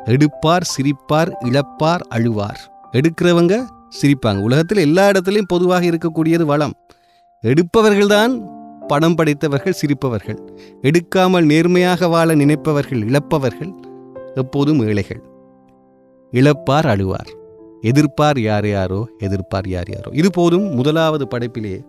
[0.04, 2.60] எடுப்பார் சிரிப்பார் இழப்பார் அழுவார்.
[2.92, 3.64] எடுக்கிறவங்க
[4.02, 4.42] சிரிப்பாங்க.
[4.42, 6.72] உலகத்தில் எல்லா இடத்துலையும் பொதுவாக இருக்கக்கூடியது வளம்.
[7.42, 8.54] எடுப்பவர்கள்தான்
[8.86, 10.38] பணம் படைத்தவர்கள் சிரிப்பவர்கள்.
[10.82, 13.72] எடுக்காமல் நேர்மையாக வாழ நினைப்பவர்கள் இழப்பவர்கள்
[14.34, 15.22] எப்போதும் ஏழைகள்.
[16.32, 17.30] இழப்பார் அழுவார்.
[17.82, 20.10] எதிர்ப்பார் யார் யாரோ எதிர்ப்பார் யார் யாரோ.
[20.12, 21.84] இது போதும் முதலாவது படைப்பிலே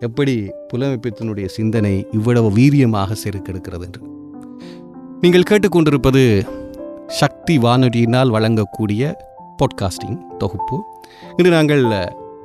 [0.00, 4.00] எப்படி புலமைப்பித்தனுடைய சிந்தனை இவ்வளவு வீரியமாக செருக்கெடுக்கிறது என்று.
[5.20, 6.46] நீங்கள் கேட்டுக்கொண்டிருப்பது
[7.06, 9.12] சக்தி வானொலியினால் வழங்கக்கூடிய
[9.58, 10.82] பாட்காஸ்டிங் தொகுப்பு.
[11.36, 11.84] இன்று நாங்கள்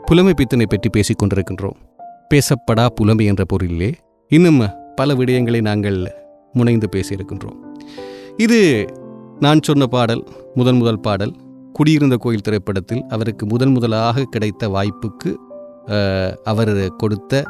[0.05, 1.89] புலமைப்பித்தனை பற்றி பேசிக் கொண்டிருக்கின்றோம்
[2.31, 3.93] பேசப்படா புலமை என்ற பொருளிலே
[4.27, 4.61] இன்னும்
[4.95, 5.99] பல விடயங்களை நாங்கள்
[6.53, 7.57] முனைந்து பேசியிருக்கின்றோம்.
[8.37, 8.87] இது
[9.39, 10.23] நான் சொன்ன பாடல்
[10.55, 11.35] முதன் முதல் பாடல்
[11.73, 15.31] குடியிருந்த கோயில் திரைப்படத்தில் அவருக்கு முதன் முதலாக கிடைத்த வாய்ப்புக்கு
[16.43, 17.43] அவர் கொடுத்த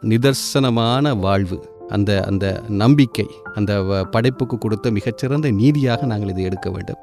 [0.00, 1.58] நிதர்சனமான வாழ்வு
[1.88, 6.96] அந்த அந்த நம்பிக்கை அந்த வ- படைப்புக்கு கொடுத்த மிகச்சிறந்த நீதியாக நாங்கள் இதை எடுக்க வேண்டும்.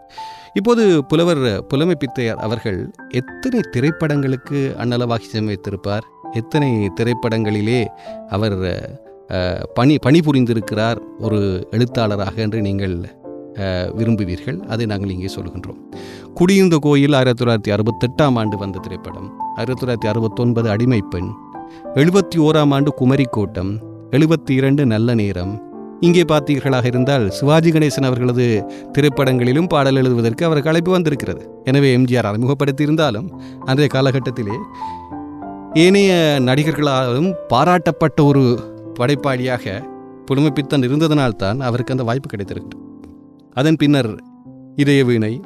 [0.54, 6.02] இப்போது புலவர் புலமை பித்தையார் அவர்கள் எத்தனை திரைப்படங்களுக்கு அண்ணளவாகி சமைத்திருப்பார்
[6.42, 6.70] எத்தனை
[7.00, 7.82] திரைப்படங்களிலே
[8.36, 8.56] அவர்
[9.78, 11.40] பணி பணிபுரிந்திருக்கிறார் ஒரு
[11.76, 12.96] எழுத்தாளராக என்று நீங்கள்
[13.98, 14.58] விரும்புவீர்கள்.
[14.74, 15.80] அதை நாங்கள் இங்கே சொல்கின்றோம்.
[16.38, 19.28] குடியிருந்த கோயில் ஆயிரத்தி தொள்ளாயிரத்தி அறுபத்தெட்டாம் ஆண்டு வந்த திரைப்படம்.
[19.58, 21.30] ஆயிரத்தி தொள்ளாயிரத்தி அறுபத்தொன்பது அடிமைப்பெண்
[22.02, 23.72] எழுபத்தி ஓராம் ஆண்டு குமரிக்கோட்டம்.
[24.18, 25.54] எழுபத்தி இரண்டு நல்ல நேரம்.
[26.08, 28.46] இங்கே பார்த்தீர்களாக இருந்தால் சிவாஜி கணேசன் அவர்களது
[28.96, 31.44] திரைப்படங்களிலும் பாடல் எழுதுவதற்கு அவருக்கு அழைப்பு வந்திருக்கிறது.
[31.70, 33.28] எனவே எம்ஜிஆர் அறிமுகப்படுத்தியிருந்தாலும்
[33.70, 34.58] அன்றைய காலகட்டத்திலே
[35.74, 38.60] ஏனைய நடிகர்களாலும் பாராட்டப்பட்ட ஒரு
[39.00, 39.84] படைப்பாளியாக
[40.32, 43.02] புதுமைப்பித்தன் இருந்ததனால்தான் அவருக்கு அந்த வாய்ப்பு கிடைத்திருக்கு
[43.52, 44.24] அதன் பின்னர்
[44.76, 45.42] இதய வீணை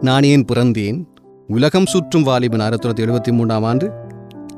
[0.00, 1.04] நான் ஏன் பிறந்தேன்
[1.48, 3.92] உலகம் சுற்றும் வாலிபன் ஆயிரத்தி தொள்ளாயிரத்தி எழுபத்தி மூன்றாம் ஆண்டு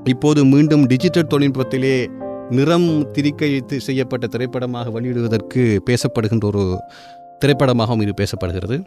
[0.04, 2.06] இப்போது மீண்டும் டிஜிட்டல் தொழில்நுட்பத்திலே
[2.50, 6.80] நிறம் திரிக்கைத்து செய்யப்பட்ட திரைப்படமாக வெளியிடுவதற்கு பேசப்படுகின்ற ஒரு
[7.44, 8.84] திரைப்படமாகவும் இது பேசப்படுகிறது.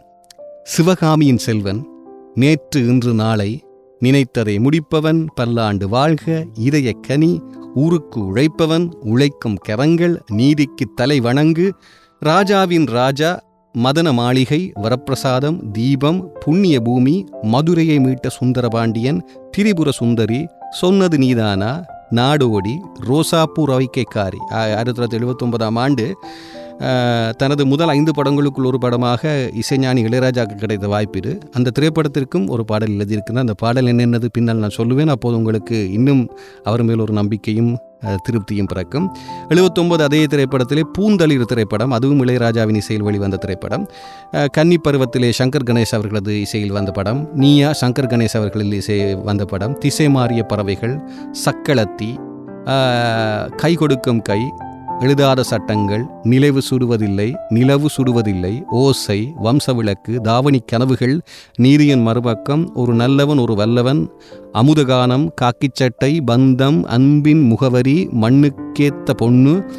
[0.62, 1.88] சிவகாமியின் செல்வன்
[2.34, 3.65] நேற்று இன்று நாளை
[4.04, 7.40] நினைத்ததை முடிப்பவன் பல்லாண்டு வாழ்க இதய கனி
[7.74, 11.72] ஊருக்கு உழைப்பவன் உழைக்கும் கரங்கள் நீதிக்கு தலை வணங்கு
[12.20, 13.40] ராஜாவின் ராஜா
[13.74, 21.84] மதன மாளிகை வரப்பிரசாதம் தீபம் புண்ணிய பூமி மதுரையை மீட்ட சுந்தரபாண்டியன் திரிபுர சுந்தரி சொன்னது நீதானா?
[22.14, 26.16] நாடோடி ரோசாப்பூ அவைக்கைக்காரி ஆயிரத்தி தொள்ளாயிரத்தி எழுபத்தொன்பதாம் ஆண்டு
[27.40, 31.32] தனது முதல் ஐந்து படங்களுக்குள் ஒரு படமாக இசைஞானி இளையராஜாவுக்கு கிடைத்த வாய்ப்பு இது.
[31.56, 35.12] அந்த திரைப்படத்திற்கும் ஒரு பாடல் எழுதியிருக்கிறேன் அந்த பாடல் என்னென்னது பின்னால் நான் சொல்லுவேன்.
[35.14, 36.22] அப்போது உங்களுக்கு இன்னும்
[36.70, 37.72] அவர் மேல் ஒரு நம்பிக்கையும்
[38.26, 39.06] திருப்தியும் பிறக்கும்.
[39.52, 43.84] எழுபத்தொன்பது அதே திரைப்படத்திலே பூந்தளிர் திரைப்படம் அதுவும் இளையராஜாவின் இசையில் வெளிவந்த திரைப்படம்.
[44.56, 48.98] கன்னி பருவத்திலே சங்கர் கணேஷ் அவர்களது இசையில் வந்த படம் நீயா சங்கர் கணேஷ் அவர்களில் இசை
[49.30, 50.96] வந்த படம் திசை மாறிய பறவைகள்
[51.46, 52.12] சக்களத்தி
[53.62, 54.40] கை கொடுக்கும் கை
[55.00, 58.64] எழுதாத சட்டங்கள் நிலவு சுடுவதில்லை நிலவு சுடுவதில்லை.
[58.66, 61.20] ஓசை வம்சவிளக்கு தாவணி கனவுகள்
[61.56, 64.08] நீதியின் மறுபக்கம் ஒரு நல்லவன் ஒரு வல்லவன்.
[64.52, 69.70] அமுதகானம் காக்கிச்சட்டை பந்தம் அன்பின் முகவரி மண்ணுக்கேத்த பொண்ணு.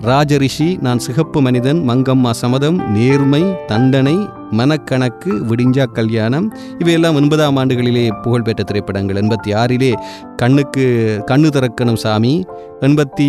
[0.00, 4.16] ராஜரிஷி நான் சிகப்பு மனிதன் மங்கம்மா சமதம் நேர்மை தண்டனை
[4.50, 6.52] மனக்கணக்கு விடிஞ்சா கல்யாணம்.
[6.78, 9.16] இவையெல்லாம் எண்பதாம் ஆண்டுகளிலே புகழ்பெற்ற திரைப்படங்கள்.
[9.16, 9.92] எண்பத்தி ஆறிலே
[10.36, 10.86] கண்ணுக்கு
[11.26, 12.44] கண்ணு திறக்கணும் சாமி.
[12.80, 13.28] எண்பத்தி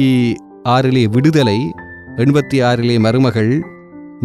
[0.70, 1.60] ஆறிலே விடுதலை
[2.24, 3.54] எண்பத்தி ஆறிலே மருமகள்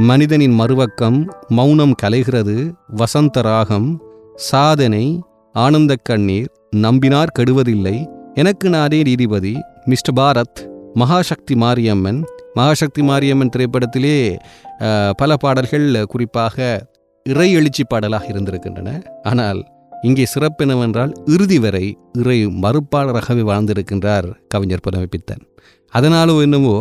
[0.08, 1.18] மனிதனின் மறுபக்கம்
[1.48, 3.86] மௌனம் கலைகிறது வசந்த ராகம்
[4.34, 5.04] சாதனை
[5.54, 7.96] ஆனந்த கண்ணீர் நம்பினார் கெடுவதில்லை.
[8.34, 10.60] எனக்கு நானே நீதிபதி மிஸ்டர் பாரத்
[10.94, 12.20] மகாசக்தி மாரியம்மன்.
[12.58, 14.18] மகாசக்தி மாரியம்மன் திரைப்படத்திலே
[15.16, 16.86] பல பாடல்கள் குறிப்பாக
[17.26, 18.90] இறை எழுச்சி பாடலாக இருந்திருக்கின்றன.
[19.22, 19.62] ஆனால்
[20.02, 25.44] இங்கே சிறப்பு என்னவென்றால் இறுதி வரை இறை மறுப்பாளராகவே வாழ்ந்திருக்கின்றார் கவிஞர் புலமைப்பித்தன்
[25.96, 26.76] அதனாலோ என்னவோ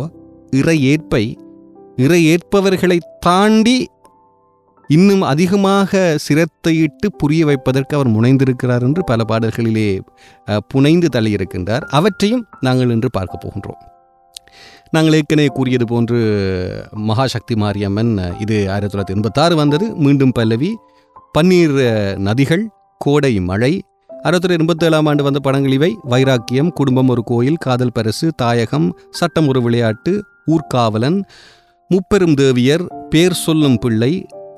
[0.60, 1.24] இறை ஏற்பை
[2.04, 3.76] இறை ஏற்பவர்களை தாண்டி
[4.90, 9.86] இன்னும் அதிகமாக சிரத்தையிட்டு புரிய வைப்பதற்கு அவர் முனைந்திருக்கிறார் என்று பல பாடல்களிலே
[10.72, 11.84] புனைந்து தள்ளியிருக்கின்றார்.
[11.98, 13.80] அவற்றையும் நாங்கள் இன்று பார்க்க போகின்றோம்.
[14.94, 16.18] நாங்கள் ஏற்கனவே கூறியது போன்று
[17.08, 18.12] மகாசக்தி மாரியம்மன்
[18.44, 19.86] இது ஆயிரத்தி தொள்ளாயிரத்தி எண்பத்தாறு வந்தது.
[20.04, 20.70] மீண்டும் பல்லவி
[21.38, 21.76] பன்னீர்
[22.28, 22.64] நதிகள்
[23.00, 23.72] கோடை மழை
[24.26, 25.88] ஆயிரத்தி எண்பத்தேழாம் ஆண்டு வந்த படங்கள் இவை.
[26.12, 30.12] வைராக்கியம் குடும்பம் ஒரு கோயில் காதல் பரிசு தாயகம் சட்டம் ஒரு விளையாட்டு
[30.54, 31.18] ஊர்காவலன்
[31.90, 34.10] முப்பெரும் தேவியர் பேர் சொல்லும் பிள்ளை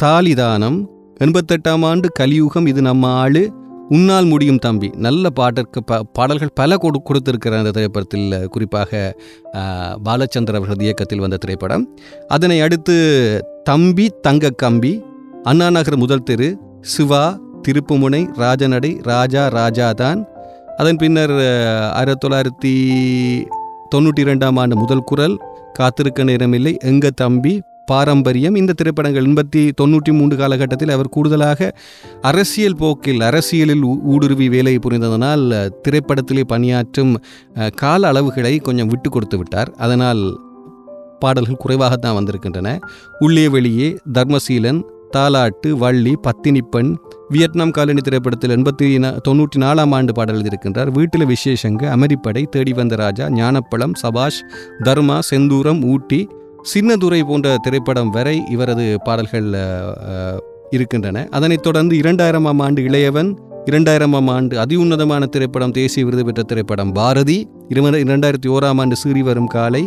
[0.03, 0.79] தாலிதானம்
[1.25, 3.43] எண்பத்தெட்டாம் ஆண்டு கலியுகம் இது நம்ம ஆளு
[3.89, 4.89] உன்னால் முடியும் தம்பி.
[5.07, 8.91] நல்ல பாட்டிற்கு ப பாடல்கள் பல கொடு கொடுத்திருக்கிற அந்த திரைப்படத்தில் குறிப்பாக
[9.53, 11.85] பாலச்சந்திர பாலச்சந்தர் அவர்களது இயக்கத்தில் வந்த திரைப்படம்.
[12.29, 12.97] அதனை அடுத்து
[13.65, 14.95] தம்பி தங்க கம்பி
[15.43, 16.49] அண்ணா நகர் முதல் தெரு
[16.95, 17.23] சிவா
[17.69, 20.21] திருப்புமுனை ராஜநடை ராஜா ராஜா தான்
[20.77, 21.33] அதன் பின்னர்
[21.93, 22.73] ஆயிரத்தி தொள்ளாயிரத்தி
[23.95, 25.35] தொண்ணூற்றி ரெண்டாம் ஆண்டு முதல் குரல்
[25.73, 27.53] காத்திருக்க நேரமில்லை எங்க தம்பி
[27.87, 31.71] பாரம்பரியம் இந்த திரைப்படங்கள் எண்பத்தி தொண்ணூற்றி மூன்று காலகட்டத்தில் அவர் கூடுதலாக
[32.21, 35.45] அரசியல் போக்கில் அரசியலில் ஊ- ஊடுருவி வேலை புரிந்ததனால்
[35.83, 37.13] திரைப்படத்திலே பணியாற்றும்
[37.75, 39.73] கால அளவுகளை கொஞ்சம் விட்டு கொடுத்து விட்டார்.
[39.77, 40.23] அதனால்
[41.19, 42.69] பாடல்கள் குறைவாகத்தான் வந்திருக்கின்றன.
[43.19, 44.81] உள்ளே வெளியே தர்மசீலன்
[45.17, 46.91] தாலாட்டு வள்ளி பத்தினிப்பெண்
[47.33, 48.87] வியட்நாம் காலனி திரைப்படத்தில் எண்பத்தி
[49.27, 50.91] தொண்ணூற்றி நாலாம் ஆண்டு பாடல் எழுதியிருக்கின்றார்.
[50.99, 54.39] வீட்டில் விசேஷங்க அமெரிப்படை தேடி வந்த ராஜா ஞானப்பழம் சபாஷ்
[54.85, 56.21] தர்மா செந்தூரம் ஊட்டி
[56.73, 59.51] சின்னதுரை போன்ற திரைப்படம் வரை இவரது பாடல்கள்
[60.77, 61.27] இருக்கின்றன.
[61.37, 63.31] அதனைத் தொடர்ந்து இரண்டாயிரமாம் ஆண்டு இளையவன்
[63.71, 67.39] இரண்டாயிரமாம் ஆண்டு அதி உன்னதமான திரைப்படம் தேசிய விருது பெற்ற திரைப்படம் பாரதி
[67.75, 69.83] இரண்டாயிரத்தி ஓராம் ஆண்டு சீறி வரும் காலை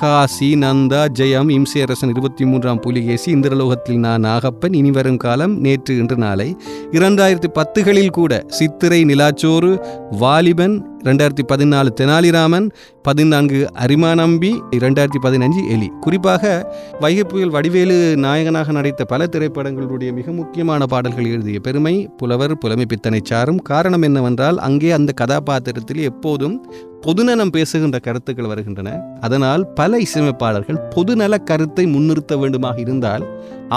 [0.00, 6.16] காசி நந்தா ஜெயம் இம்சையரசன் இருபத்தி மூன்றாம் புலிகேசி இந்திரலோகத்தில் நான் நாகப்பன் இனி வரும் காலம் நேற்று இன்று
[6.16, 6.56] நாளை.
[6.92, 9.70] இரண்டாயிரத்தி பத்துகளில் கூட சித்திரை நிலாச்சோறு
[10.10, 12.66] வாலிபன் ரெண்டாயிரத்தி பதினாலு தெனாலிராமன்
[13.02, 15.88] பதினான்கு அரிமாநம்பி இரண்டாயிரத்தி பதினஞ்சு எலி.
[16.00, 22.86] குறிப்பாக வைகை புயல் வடிவேலு நாயகனாக நடித்த பல திரைப்படங்களுடைய மிக முக்கியமான பாடல்கள் எழுதிய பெருமை புலவர் புலமை
[22.86, 26.56] பித்தனை சாரும் காரணம் என்னவென்றால் அங்கே அந்த கதாபாத்திரத்தில் எப்போதும்
[27.04, 28.90] பொதுநலம் பேசுகின்ற கருத்துக்கள் வருகின்றன.
[29.20, 33.24] அதனால் பல இசையமைப்பாளர்கள் பொதுநல கருத்தை முன்னிறுத்த வேண்டுமாக இருந்தால்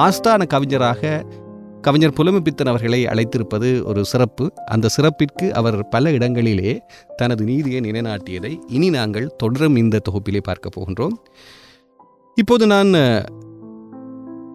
[0.06, 1.26] ஆஸ்தான கவிஞராக
[1.82, 4.46] கவிஞர் புலமைப்பித்தன் அவர்களை அழைத்திருப்பது ஒரு சிறப்பு.
[4.66, 6.72] அந்த சிறப்பிற்கு அவர் பல இடங்களிலே
[7.16, 11.16] தனது நீதியை நிலைநாட்டியதை இனி நாங்கள் தொடரும் இந்த தொகுப்பிலே பார்க்க போகின்றோம்.
[12.36, 12.94] இப்போது நான்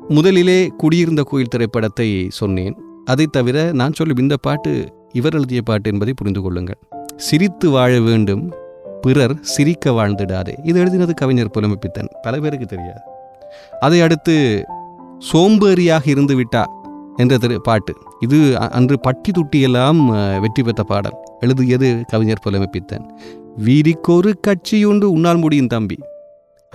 [0.08, 2.08] முதலிலே குடியிருந்த கோயில் திரைப்படத்தை
[2.40, 2.74] சொன்னேன்.
[3.04, 4.72] அதை தவிர நான் சொல்லும் இந்த பாட்டு
[5.12, 6.80] இவர் எழுதிய பாட்டு என்பதை புரிந்து கொள்ளுங்கள்.
[7.16, 8.44] சிரித்து வாழ வேண்டும்
[9.02, 10.54] பிறர் சிரிக்க வாழ்ந்திடாதே.
[10.62, 12.08] இது எழுதினது கவிஞர் புலமைப்பித்தன்.
[12.22, 13.02] பல பேருக்கு தெரியாது.
[13.80, 14.64] அதை அடுத்து
[15.32, 16.62] சோம்பேறியாக இருந்து விட்டா
[17.16, 17.94] என்ற திரு பாட்டு.
[18.20, 19.98] இது அன்று பட்டி துட்டியெல்லாம்
[20.40, 21.16] வெற்றி பெற்ற பாடல்.
[21.40, 23.04] எழுதியது கவிஞர் புலமைப்பித்தன்.
[23.64, 25.98] வீதிக்கொரு கட்சியுண்டு உன்னால் முடியும் தம்பி.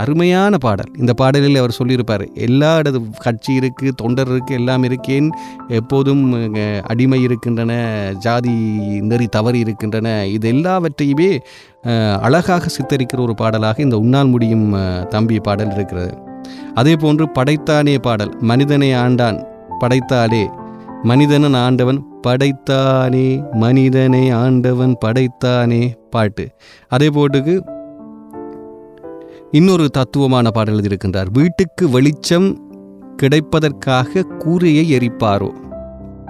[0.04, 0.92] அருமையான பாடல்.
[1.02, 5.28] இந்த பாடலில் அவர் சொல்லியிருப்பார் எல்லா இடது கட்சி இருக்குது தொண்டர் இருக்குது எல்லாம் இருக்கேன்.
[5.80, 6.24] எப்போதும்
[6.92, 7.74] அடிமை இருக்கின்றன
[8.26, 8.56] ஜாதி
[9.10, 10.10] நெறி தவறி இருக்கின்றன.
[10.36, 11.32] இது எல்லாவற்றையுமே
[12.28, 14.68] அழகாக சித்தரிக்கிற ஒரு பாடலாக இந்த உன்னால் முடியும்
[15.16, 16.14] தம்பி பாடல் இருக்கிறது.
[16.80, 19.40] அதே போன்று படைத்தானே பாடல் மனிதனை ஆண்டான்
[19.84, 20.44] படைத்தாலே
[21.10, 23.26] மனிதனன் ஆண்டவன் படைத்தானே.
[23.64, 25.82] மனிதனை ஆண்டவன் படைத்தானே.
[26.14, 26.46] பாட்டு.
[26.96, 27.56] அதே போட்டுக்கு
[29.56, 31.30] இன்னொரு தத்துவமான பாடல் எழுதியிருக்கின்றார்.
[31.38, 32.48] வீட்டுக்கு வெளிச்சம்
[33.22, 35.50] கிடைப்பதற்காக கூரையை எரிப்பாரோ?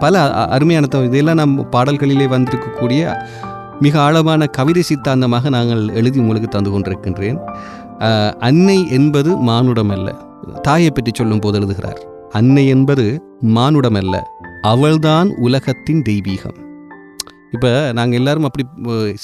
[0.03, 0.21] பல
[0.55, 3.15] அருமையான இதெல்லாம் நம் பாடல்களிலே வந்திருக்கக்கூடிய
[3.85, 7.39] மிக ஆழமான கவிதை சித்தாந்தமாக நாங்கள் எழுதி உங்களுக்கு தந்து கொண்டிருக்கின்றேன்.
[8.49, 10.15] அன்னை என்பது மானுடம் அல்ல
[10.67, 11.99] தாயை பற்றி சொல்லும் போது எழுதுகிறார்.
[12.39, 13.05] அன்னை என்பது
[13.57, 14.15] மானுடம் அல்ல
[14.73, 16.57] அவள்தான் உலகத்தின் தெய்வீகம்.
[17.55, 18.65] இப்போ நாங்கள் எல்லாரும் அப்படி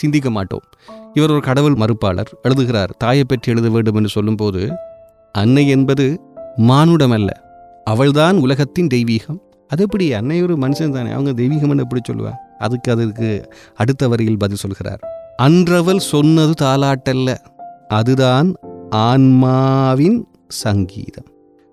[0.02, 0.66] சிந்திக்க மாட்டோம்.
[1.14, 4.72] இவர் ஒரு கடவுள் மறுப்பாளர் எழுதுகிறார் தாயை பற்றி எழுத வேண்டும் என்று சொல்லும்போது
[5.32, 6.20] அன்னை என்பது
[6.56, 7.42] மானுடம் அல்ல
[7.84, 9.38] அவள்தான் உலகத்தின் தெய்வீகம்.
[9.68, 12.40] அது எப்படி அன்னை ஒரு மனுஷன் தானே அவங்க தெய்வீகம்னு எப்படி சொல்லுவாங்க?
[12.60, 15.00] அதுக்கு அதுக்கு அடுத்த வரியில் பதில் சொல்கிறார்.
[15.38, 17.38] அன்றவள் சொன்னது தாலாட்டல்ல
[17.88, 18.54] அதுதான்
[18.90, 21.26] ஆன்மாவின் சங்கீதம்.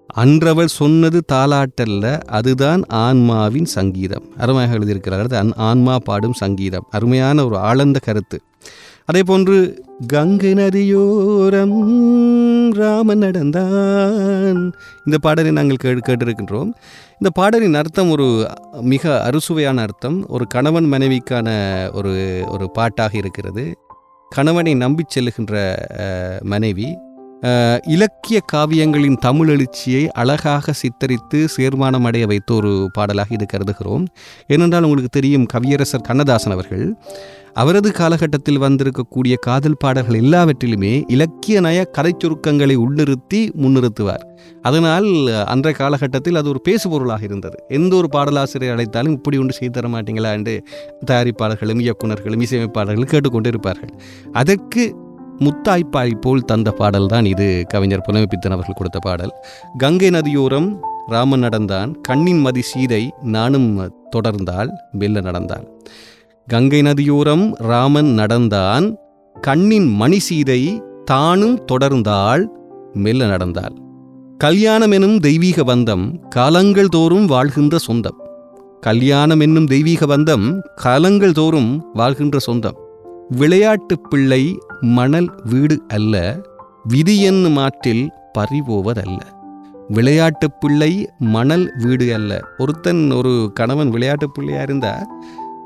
[0.07, 4.25] அன்றவள் சொன்னது தாலாட்டல்ல அதுதான் ஆன்மாவின் சங்கீதம்.
[4.37, 5.43] அருமையாக எழுதியிருக்கிறார்.
[5.43, 6.87] அன்- ஆன்மா பாடும் சங்கீதம்.
[6.91, 8.41] அருமையான ஒரு ஆழ்ந்த கருத்து.
[9.11, 9.57] அதே போன்று
[10.07, 11.79] கங்கை நதியோரம்
[12.81, 14.61] ராமன் நடந்தான்.
[15.07, 16.71] இந்த பாடலை நாங்கள் கேட்டு கேட்டிருக்கின்றோம்.
[17.19, 18.29] இந்த பாடலின் அர்த்தம் ஒரு
[18.93, 20.19] மிக அறுசுவையான அர்த்தம்.
[20.29, 21.49] ஒரு கணவன் மனைவிக்கான
[21.99, 22.15] ஒரு
[22.49, 23.65] ஒரு பாட்டாக இருக்கிறது.
[24.29, 25.55] கணவனை நம்பிச் செல்லுகின்ற
[26.55, 26.89] மனைவி.
[27.95, 34.05] இலக்கிய காவியங்களின் தமிழ் எழுச்சியை அழகாக சித்தரித்து சேர்மானம் அடைய வைத்த ஒரு பாடலாக இது கருதுகிறோம்.
[34.47, 36.85] ஏனென்றால் உங்களுக்கு தெரியும் கவியரசர் கண்ணதாசன் அவர்கள்
[37.55, 44.25] அவரது காலகட்டத்தில் வந்திருக்கக்கூடிய காதல் பாடல்கள் எல்லாவற்றிலுமே இலக்கிய நய கதை சுருக்கங்களை உள்ளிருத்தி முன்னிறுத்துவார்.
[44.63, 45.09] அதனால்
[45.47, 47.59] அன்றைய காலகட்டத்தில் அது ஒரு பேசுபொருளாக இருந்தது.
[47.69, 50.65] எந்த ஒரு பாடலாசிரியர் அழைத்தாலும் இப்படி ஒன்று செய்து தர மாட்டீங்களா என்று
[51.07, 53.93] தயாரிப்பாளர்களும் இயக்குனர்களும் இசையமைப்பாளர்களும் கேட்டுக்கொண்டு இருப்பார்கள்
[54.33, 54.85] அதற்கு
[55.39, 57.65] முத்தாய்ப்பாய் போல் தந்த பாடல் தான் இது.
[57.69, 59.33] கவிஞர் புலமைப்பித்தன் அவர்கள் கொடுத்த பாடல்.
[59.79, 60.69] கங்கை நதியோரம்
[61.07, 62.01] ராமன் நடந்தான்.
[62.01, 65.67] கண்ணின் மதி சீதை நானும் தொடர்ந்தால் மெல்ல நடந்தாள்
[66.51, 68.97] கங்கை நதியோரம் ராமன் நடந்தான்.
[69.41, 72.47] கண்ணின் மணி சீதை தானும் தொடர்ந்தாள்.
[72.93, 73.75] மெல்ல நடந்தாள்.
[74.39, 78.17] கல்யாணம் எனும் தெய்வீக பந்தம் காலங்கள் தோறும் வாழ்கின்ற சொந்தம்.
[78.81, 82.77] கல்யாணம் என்னும் தெய்வீக பந்தம் காலங்கள் தோறும் வாழ்கின்ற சொந்தம்.
[83.29, 86.41] விளையாட்டு பிள்ளை மணல் வீடு அல்ல.
[86.89, 89.19] விதி என்னும் ஆற்றில் பறிபோவதல்ல
[89.89, 92.41] விளையாட்டு பிள்ளை மணல் வீடு அல்ல.
[92.59, 95.07] ஒருத்தன் ஒரு கணவன் விளையாட்டு பிள்ளையா இருந்தா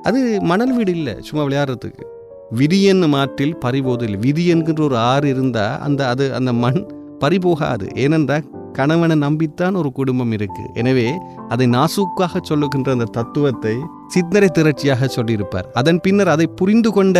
[0.08, 2.04] அது மணல் வீடு இல்லை சும்மா விளையாடுறதுக்கு.
[2.50, 6.80] விதி மாற்றில் பறிபோது இல்லை விதி என்கின்ற ஒரு ஆறு இருந்தால் அந்த அது அந்த மண்
[7.20, 7.86] பறிபோகாது.
[7.94, 10.64] ஏனென்றால் கணவனை நம்பித்தான் ஒரு குடும்பம் இருக்கு.
[10.74, 11.06] எனவே
[11.48, 13.74] அதை நாசூக்காக சொல்லுகின்ற அந்த தத்துவத்தை
[14.14, 15.68] சித்தரை திரட்சியாக சொல்லியிருப்பார்.
[15.72, 17.18] அதன் பின்னர் அதை புரிந்து கொண்ட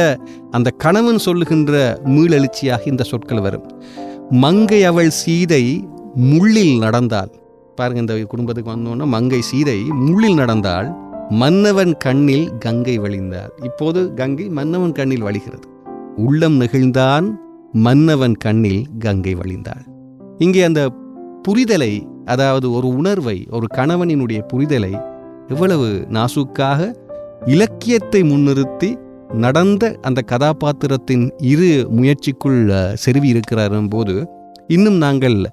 [0.51, 3.67] அந்த கணவன் சொல்லுகின்ற மீளெழுச்சியாக இந்த சொற்கள் வரும்.
[4.45, 5.65] மங்கை அவள் சீதை
[6.31, 7.33] முள்ளில் நடந்தாள்
[7.77, 10.89] பாருங்க இந்த குடும்பத்துக்கு வந்தோன்னா மங்கை சீதை முள்ளில் நடந்தாள்
[11.31, 15.67] மன்னவன் கண்ணில் கங்கை வழிந்தாள் இப்போது கங்கை மன்னவன் கண்ணில் வழிகிறது.
[16.17, 17.33] உள்ளம் நெகிழ்ந்தான்
[17.73, 19.85] மன்னவன் கண்ணில் கங்கை வழிந்தாள்.
[20.39, 20.91] இங்கே அந்த
[21.49, 24.93] புரிதலை அதாவது ஒரு உணர்வை ஒரு கணவனினுடைய புரிதலை
[25.49, 26.95] எவ்வளவு நாசுக்காக
[27.45, 28.95] இலக்கியத்தை முன்னிறுத்தி
[29.33, 34.29] நடந்த அந்த கதாபாத்திரத்தின் இரு முயற்சிக்குள் செருவி இருக்கிறார் போது
[34.67, 35.47] இன்னும் நாங்கள்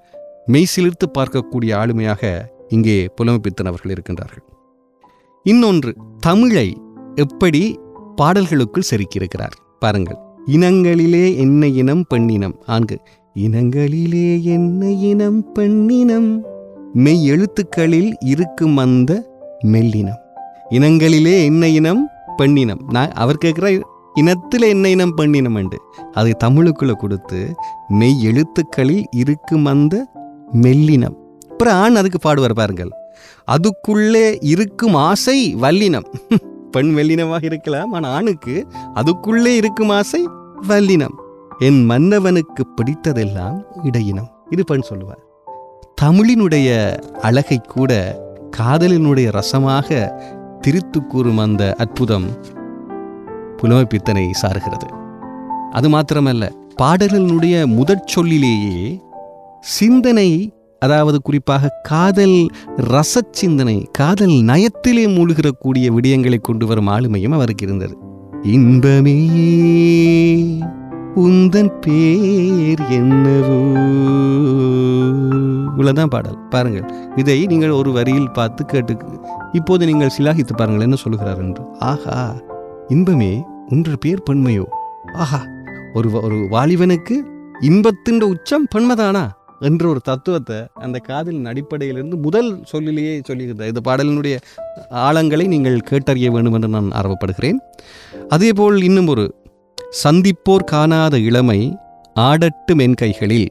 [0.51, 4.45] மெய்சிலிர்த்து பார்க்கக்கூடிய ஆளுமையாக இங்கே புலமைப்பித்தன் அவர்கள் இருக்கின்றார்கள்.
[5.43, 6.77] இன்னொன்று தமிழை
[7.15, 7.79] எப்படி
[8.15, 9.55] பாடல்களுக்குள் செருக்கியிருக்கிறார்?
[9.79, 10.17] பாருங்கள்.
[10.47, 12.97] இனங்களிலே என்ன இனம் பெண்ணினம் ஆண்கு
[13.39, 16.41] இனங்களிலே என்ன இனம் பெண்ணினம்
[16.93, 20.21] மெய் எழுத்துக்களில் இருக்கும் அந்த மெல்லினம்.
[20.69, 23.81] இனங்களிலே என்ன இனம் பெண்ணினம் நான் அவர் கேட்குற
[24.13, 27.55] இனத்தில் என்ன இனம் பெண்ணினம் உண்டு அதை தமிழுக்குள்ளே கொடுத்து
[27.87, 30.07] மெய் எழுத்துக்களில் இருக்கும் அந்த
[30.61, 31.17] மெல்லினம்.
[31.49, 32.91] அப்புறம் ஆண் அதுக்கு பாடுவார் பாருங்கள்.
[33.45, 36.07] அதுக்குள்ளே இருக்கும் ஆசை வல்லினம்.
[36.71, 40.27] பெண் வெள்ளினமாக இருக்கலாம் ஆனால் ஆணுக்கு அதுக்குள்ளே இருக்கும் ஆசை
[40.67, 41.17] வல்லினம்.
[41.59, 44.29] என் மன்னவனுக்கு பிடித்ததெல்லாம் இடையினம்.
[44.49, 45.19] இது பெண் சொல்லுவார்.
[46.01, 46.69] தமிழினுடைய
[47.21, 47.91] அழகை கூட
[48.57, 49.89] காதலினுடைய ரசமாக
[50.61, 52.25] திரித்து கூறும் அந்த அற்புதம்
[53.57, 54.87] புலமைப்பித்தனை சாருகிறது
[55.71, 56.49] அது மாத்திரமல்ல
[56.81, 59.01] பாடலினுடைய முதற் சொல்லிலேயே
[59.59, 60.29] சிந்தனை
[60.81, 62.37] அதாவது குறிப்பாக காதல்
[62.75, 67.95] ரச சிந்தனை காதல் நயத்திலே மூழ்கிறக்கூடிய விடயங்களை கொண்டு வரும் ஆளுமையும் அவருக்கு இருந்தது.
[68.41, 69.17] இன்பமே
[71.15, 73.59] உந்தன் பேர் என்னவோ.
[75.71, 76.37] இவ்வளோதான் பாடல்.
[76.49, 78.95] பாருங்கள் இதை நீங்கள் ஒரு வரியில் பார்த்து கேட்டு
[79.51, 81.63] இப்போது நீங்கள் சிலாகித்து பாருங்கள் என்ன சொல்கிறார் என்று.
[81.79, 82.17] ஆஹா
[82.87, 83.31] இன்பமே
[83.69, 84.65] ஒன்று பேர் பெண்மையோ
[85.13, 85.41] ஆஹா
[85.93, 87.15] ஒரு ஒரு வாலிபனுக்கு
[87.59, 89.23] இன்பத்தின் உச்சம் பெண்மைதானா
[89.67, 94.35] என்ற ஒரு தத்துவத்தை அந்த காதலின் அடிப்படையிலிருந்து முதல் சொல்லிலேயே சொல்லுகிறது இந்த பாடலினுடைய
[95.07, 97.59] ஆழங்களை நீங்கள் கேட்டறிய வேண்டும் என்று நான் ஆர்வப்படுகிறேன்.
[98.27, 99.25] அதேபோல் இன்னும் ஒரு
[100.03, 101.59] சந்திப்போர் காணாத இளமை
[102.15, 103.49] ஆடட்டும் என் கைகளில்.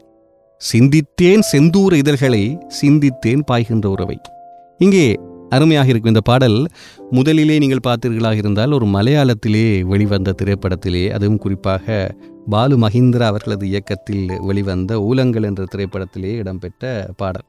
[0.60, 2.44] சிந்தித்தேன் செந்தூர இதழ்களை
[2.80, 4.16] சிந்தித்தேன் பாய்கின்ற உறவை.
[4.78, 5.04] இங்கே
[5.56, 6.58] அருமையாக இருக்கும் இந்த பாடல்
[7.10, 11.86] முதலிலே நீங்கள் பார்த்தீர்களாக இருந்தால் ஒரு மலையாளத்திலே வெளிவந்த திரைப்படத்திலே அதுவும் குறிப்பாக
[12.46, 17.44] பாலு மஹிந்திரா அவர்களது இயக்கத்தில் வெளிவந்த ஊலங்கள் என்ற திரைப்படத்திலேயே இடம்பெற்ற பாடல்.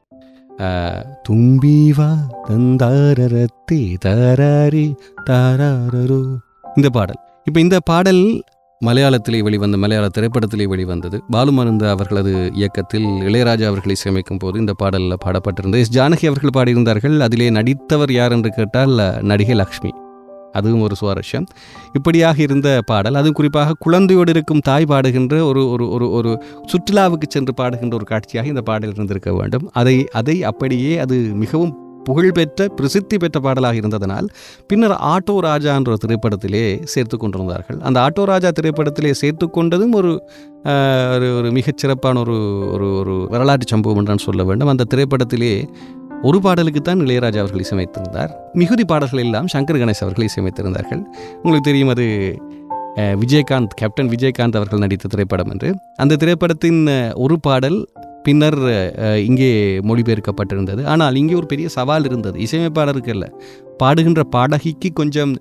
[0.58, 4.94] ஆஹ், தும்பீவா தந்தாரரத்தே தாராரி
[5.30, 6.34] தாராரரோ
[6.76, 7.16] இந்த பாடல்.
[7.44, 8.42] இப்போ இந்த பாடல்
[8.80, 11.22] மலையாளத்திலே வெளிவந்த மலையாள திரைப்படத்திலே வெளிவந்தது.
[11.32, 15.78] பாலுமருந்த அவர்களது இயக்கத்தில் இளையராஜா அவர்களை இசையமைக்கும் போது இந்த பாடலில் பாடப்பட்டிருந்தது.
[15.78, 15.98] எஸ்.
[15.98, 17.20] ஜானகி அவர்கள் பாடியிருந்தார்கள்.
[17.20, 19.92] அதிலே நடித்தவர் யார் என்று கேட்டால் நடிகை லக்ஷ்மி.
[20.58, 21.46] அதுவும் ஒரு சுவாரஸ்யம்.
[21.98, 26.32] இப்படியாக இருந்த பாடல் அதுவும் குறிப்பாக குழந்தையோடு இருக்கும் தாய் பாடுகின்ற ஒரு ஒரு ஒரு ஒரு
[26.72, 29.66] சுற்றுலாவுக்கு சென்று பாடுகின்ற ஒரு காட்சியாக இந்த பாடல் இருந்திருக்க வேண்டும்.
[29.82, 31.74] அதை அதை அப்படியே அது மிகவும்
[32.06, 34.28] புகழ்பெற்ற பிரசித்தி பெற்ற பாடலாக இருந்ததனால்
[34.70, 36.62] பின்னர் ஆட்டோ ராஜா என்ற ஒரு திரைப்படத்திலே
[36.92, 37.78] சேர்த்து கொண்டிருந்தார்கள்.
[37.88, 40.10] அந்த ஆட்டோ ராஜா திரைப்படத்திலே சேர்த்து கொண்டதும் ஒரு
[41.14, 42.36] ஒரு ஒரு மிகச்சிறப்பான ஒரு
[42.74, 44.72] ஒரு ஒரு வரலாற்று சம்பவம் என்றான் சொல்ல வேண்டும்.
[44.72, 45.52] அந்த திரைப்படத்திலே
[46.28, 48.32] ஒரு பாடலுக்கு தான் இளையராஜா அவர்கள் இசையமைத்திருந்தார்.
[48.60, 51.02] மிகுதி பாடல்கள் எல்லாம் சங்கர் கணேஷ் அவர்கள் இசையமைத்திருந்தார்கள்.
[51.42, 52.06] உங்களுக்கு தெரியும் அது
[53.22, 55.68] விஜயகாந்த் கேப்டன் விஜயகாந்த் அவர்கள் நடித்த திரைப்படம் என்று.
[56.02, 56.80] அந்த திரைப்படத்தின்
[57.24, 57.78] ஒரு பாடல்
[58.26, 58.58] பின்னர்
[59.28, 59.50] இங்கே
[59.88, 60.82] மொழிபெயர்க்கப்பட்டிருந்தது.
[60.92, 62.36] ஆனால் இங்கே ஒரு பெரிய சவால் இருந்தது.
[62.46, 63.26] இசையமைப்பாளருக்கு அல்ல.
[63.80, 65.32] பாடுகின்ற பாடகிக்கு கொஞ்சம்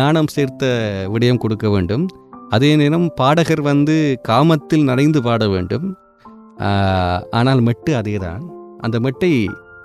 [0.00, 0.64] நாணம் சேர்த்த
[1.14, 2.04] விடயம் கொடுக்க வேண்டும்.
[2.56, 3.96] அதே நேரம் பாடகர் வந்து
[4.28, 5.88] காமத்தில் நனைந்து பாட வேண்டும்.
[7.40, 8.44] ஆனால் மெட்டு அதேதான்.
[8.86, 9.32] அந்த மெட்டை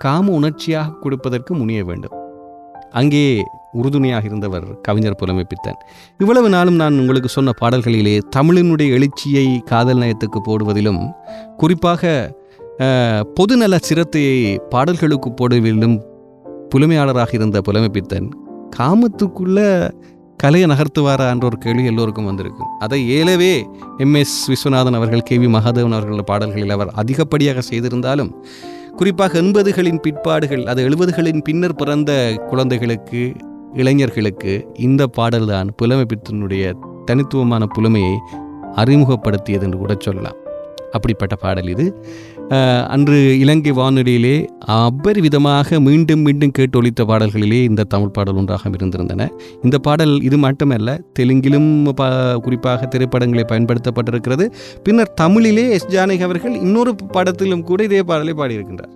[0.04, 2.14] காம உணர்ச்சியாக கொடுப்பதற்கு முனிய வேண்டும்.
[3.00, 3.26] அங்கே
[3.80, 5.78] உறுதுணையாக இருந்தவர் கவிஞர் புலமைப்பித்தன்
[6.18, 11.00] இவ்வளவு நாளும் நான் உங்களுக்கு சொன்ன பாடல்களிலே தமிழினுடைய எழுச்சியை காதல் நயத்துக்கு போடுவதிலும்
[11.56, 12.12] குறிப்பாக
[13.38, 14.38] பொதுநல சிரத்தையை
[14.74, 15.96] பாடல்களுக்கு போடுவதிலும்
[16.74, 18.28] புலமையாளராக இருந்த புலமைப்பித்தன்
[18.78, 19.58] காமத்துக்குள்ள
[20.36, 22.70] கலையை நகர்த்துவாரா என்ற ஒரு கேள்வி எல்லோருக்கும் வந்திருக்கும்.
[22.84, 23.52] அதை ஏலவே
[24.04, 25.36] எம்எஸ் விஸ்வநாதன் அவர்கள் கே.
[25.42, 25.48] வி.
[25.56, 28.30] மகாதேவன் அவர்களோட பாடல்களில் அவர் அதிகப்படியாக செய்திருந்தாலும்
[28.96, 33.32] குறிப்பாக எண்பதுகளின் பிற்பாடுகள் அது எழுபதுகளின் பின்னர் பிறந்த குழந்தைகளுக்கு
[33.72, 36.72] இளைஞர்களுக்கு இந்த பாடல்தான் புலமைப்பித்தனுடைய
[37.04, 38.18] தனித்துவமான புலமையை
[38.76, 40.36] அறிமுகப்படுத்தியது என்று கூட சொல்லலாம்.
[40.90, 42.04] அப்படிப்பட்ட பாடல் இது.
[42.94, 44.34] அன்று இலங்கை வானொலியிலே
[44.76, 49.28] அபரிவிதமாக மீண்டும் மீண்டும் கேட்டு ஒலித்த பாடல்களிலே இந்த தமிழ் பாடல் ஒன்றாக இருந்திருந்தன.
[49.62, 51.70] இந்த பாடல் இது மட்டுமல்ல தெலுங்கிலும்
[52.44, 54.46] குறிப்பாக திரைப்படங்களில் பயன்படுத்தப்பட்டிருக்கிறது.
[54.82, 55.88] பின்னர் தமிழிலே எஸ்.
[55.96, 58.92] ஜானகி அவர்கள் இன்னொரு படத்திலும் கூட இதே பாடலை பாடியிருக்கின்றார்.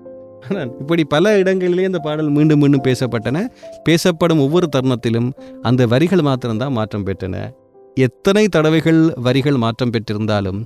[0.49, 3.47] ஆனால் இப்படி பல இடங்களிலே இந்த பாடல் மீண்டும் மீண்டும் பேசப்பட்டன.
[3.85, 5.31] பேசப்படும் ஒவ்வொரு தருணத்திலும்
[5.63, 7.37] அந்த வரிகள் மாத்திரம்தான் மாற்றம் பெற்றன.
[7.97, 10.61] எத்தனை தடவைகள் வரிகள் மாற்றம் பெற்றிருந்தாலும்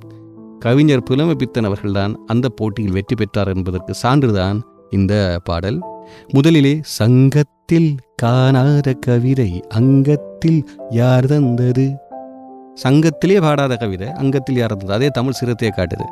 [0.64, 4.59] கவிஞர் புலமைப்பித்தன் அவர்கள்தான் அந்த போட்டியில் வெற்றி பெற்றார் என்பதற்கு சான்றுதான்
[4.90, 5.79] இந்த பாடல்.
[6.29, 11.87] முதலிலே சங்கத்தில் காணாத கவிதை அங்கத்தில் யார் தந்தது?
[12.85, 14.94] சங்கத்திலே பாடாத கவிதை அங்கத்தில் யார் தந்தது?
[14.94, 16.07] அதே தமிழ் சிரத்தையை காட்டுது.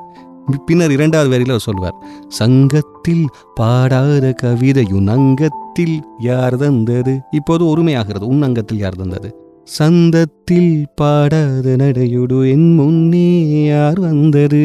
[0.67, 1.97] பின்னர் இரண்டாவது வரியில் அவர் சொல்வார்
[2.29, 7.15] சங்கத்தில் பாடாத கவிதை உன் அங்கத்தில் யார் தந்தது?
[7.31, 9.31] இப்போது ஒருமையாகிறது உன் அங்கத்தில் யார் தந்தது?
[9.69, 10.71] சந்தத்தில்
[11.01, 13.29] பாடாத நடையுடு என் முன்னே
[13.67, 14.63] யார் வந்தது?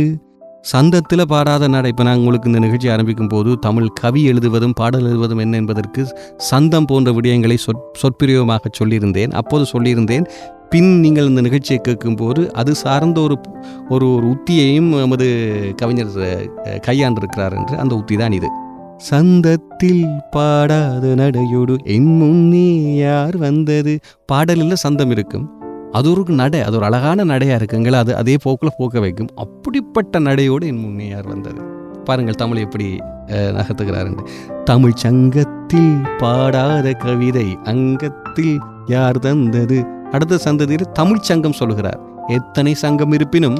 [0.72, 1.90] சந்தத்தில் பாடாத நடை.
[1.94, 6.04] இப்போ நான் உங்களுக்கு இந்த நிகழ்ச்சி ஆரம்பிக்கும் போது தமிழ் கவி எழுதுவதும் பாடல் எழுதுவதும் என்ன என்பதற்கு
[6.50, 9.34] சந்தம் போன்ற விடயங்களை சொற் சொற்பிரயோகமாக சொல்லியிருந்தேன்.
[9.42, 10.28] அப்போது சொல்லியிருந்தேன்
[10.74, 13.36] பின் நீங்கள் இந்த நிகழ்ச்சியை கேட்கும்போது அது சார்ந்த ஒரு
[13.96, 15.28] ஒரு ஒரு உத்தியையும் நமது
[15.82, 16.14] கவிஞர்
[16.88, 17.76] கையாண்டிருக்கிறார் என்று.
[17.84, 18.52] அந்த உத்தி தான் இது.
[19.00, 23.94] சந்தத்தில் பாடாத நடையோடு என் முன்னே யார் வந்தது?
[24.26, 25.46] பாடலில் சந்தம் இருக்கும்.
[25.94, 29.30] அது ஒரு நடை அது ஒரு அழகான நடையாக இருக்குங்களா அது அதே போக்கில் போக்க வைக்கும்.
[29.36, 31.60] அப்படிப்பட்ட நடையோடு என் முன்னே யார் வந்தது?
[32.06, 32.88] பாருங்கள் தமிழ் எப்படி
[33.30, 34.10] அஹ், நகர்த்துகிறார்
[34.64, 38.56] தமிழ் சங்கத்தில் பாடாத கவிதை அங்கத்தில்
[38.88, 39.80] யார் தந்தது?
[40.12, 43.58] அடுத்த சந்ததியில் தமிழ் சங்கம் சொல்கிறார் எத்தனை சங்கம் இருப்பினும்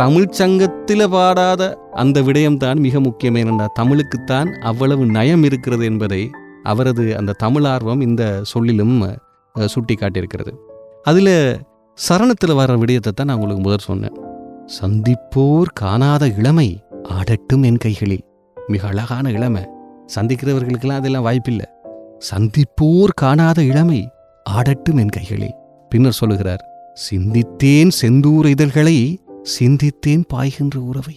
[0.00, 1.62] தமிழ் சங்கத்தில் பாடாத
[2.00, 3.36] அந்த விடயம்தான் மிக முக்கியம்.
[3.40, 6.20] ஏனென்றால் தமிழுக்குத்தான் அவ்வளவு நயம் இருக்கிறது என்பதை
[6.62, 8.22] அவரது அந்த தமிழ் ஆர்வம் இந்த
[8.52, 8.96] சொல்லிலும்
[9.66, 10.52] சுட்டி காட்டியிருக்கிறது
[11.10, 11.34] அதில்
[11.98, 14.16] சரணத்தில் வர விடயத்தை தான் நான் உங்களுக்கு முதல் சொன்னேன்.
[14.78, 16.68] சந்திப்போர் காணாத இளமை
[17.14, 18.24] ஆடட்டும் என் கைகளில்.
[18.56, 19.64] மிக அழகான இளமை.
[20.16, 21.66] சந்திக்கிறவர்களுக்கெல்லாம் அதெல்லாம் வாய்ப்பில்லை.
[22.30, 24.00] சந்திப்போர் காணாத இளமை
[24.46, 25.56] ஆடட்டும் என் கைகளில்.
[25.90, 26.62] பின்னர் சொல்லுகிறார்
[27.06, 28.96] சிந்தித்தேன் செந்தூர இதழ்களை
[29.42, 31.16] சிந்தித்தேன் பாய்கின்ற உறவை.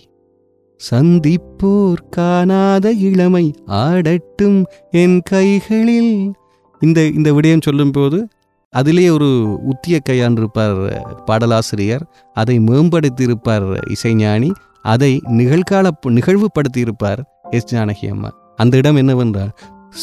[0.82, 6.34] சந்திப்போர் காணாத இளமை ஆடட்டும் என் கைகளில்.
[6.80, 8.28] இந்த இந்த விடயம் சொல்லும்போது
[8.70, 9.30] அதிலே ஒரு
[9.72, 10.80] உத்திய கையாண்டிருப்பார்
[11.26, 14.52] பாடலாசிரியர் அதை மேம்படுத்தியிருப்பார் இசைஞானி
[14.82, 17.76] அதை நிகழ்கால நிகழ்வுபடுத்தியிருப்பார் எஸ்.
[17.76, 19.54] ஜானகி அம்மா அந்த இடம் என்னவென்றால்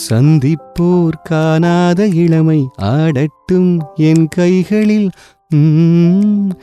[0.09, 5.11] சந்திப்போர் காணாத இளமை ஆடட்டும் என் கைகளில்.
[5.53, 6.55] இந்த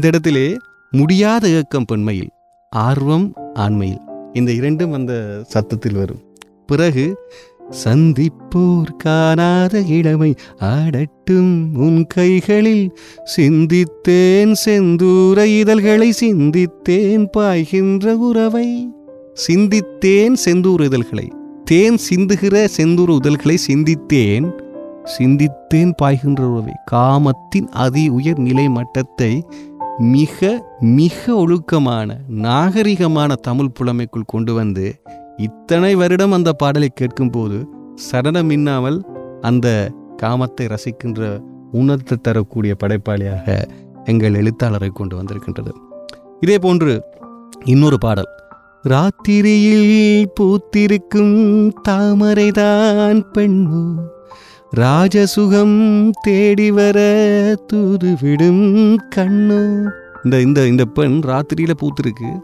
[0.00, 0.56] இடத்திலே
[0.90, 2.28] முடியாத ஏக்கம் பெண்மையில்
[2.70, 4.00] ஆர்வம் ஆண்மையில்.
[4.32, 6.20] இந்த இரண்டும் அந்த சத்தத்தில் வரும்.
[6.66, 7.16] பிறகு
[7.84, 12.96] சந்திப்போர் காணாத இளமை ஆடட்டும் உன் கைகளில்.
[13.36, 18.88] சிந்தித்தேன் செந்தூர இதழ்களை சிந்தித்தேன் பாய்கின்ற உறவை.
[19.46, 21.32] சிந்தித்தேன் செந்தூர இதழ்களை
[21.64, 24.46] தேன் சிந்துகிற செந்தூர உதல்களை சிந்தித்தேன்.
[25.18, 26.72] சிந்தித்தேன் பாய்கின்ற உறவை.
[26.84, 29.42] காமத்தின் அதி உயர் நிலை மட்டத்தை
[29.98, 35.00] மிக மிக ஒழுக்கமான நாகரிகமான தமிழ் புலமைக்குள் கொண்டு வந்து
[35.36, 38.98] இத்தனை வருடம் அந்த பாடலை கேட்கும்போது சடனம் இன்னாமல்
[39.40, 39.92] அந்த
[40.22, 41.40] காமத்தை ரசிக்கின்ற
[41.72, 43.62] உணர்த்து தரக்கூடிய படைப்பாளியாக
[44.04, 45.72] எங்கள் எழுத்தாளரை கொண்டு வந்திருக்கின்றது.
[46.40, 47.02] இதே போன்று
[47.64, 48.30] இன்னொரு பாடல்.
[48.88, 53.94] ராத்திரியில் பூத்திருக்கும் தாமரைதான் பெண்ணு.
[54.76, 56.98] ராஜசுகம் தேடி வர
[57.72, 59.90] தூதுவிடும் கண்ணோ.
[60.24, 62.40] இந்த இந்த இந்த பெண் ராத்திரியில் பூத்திருக்கு.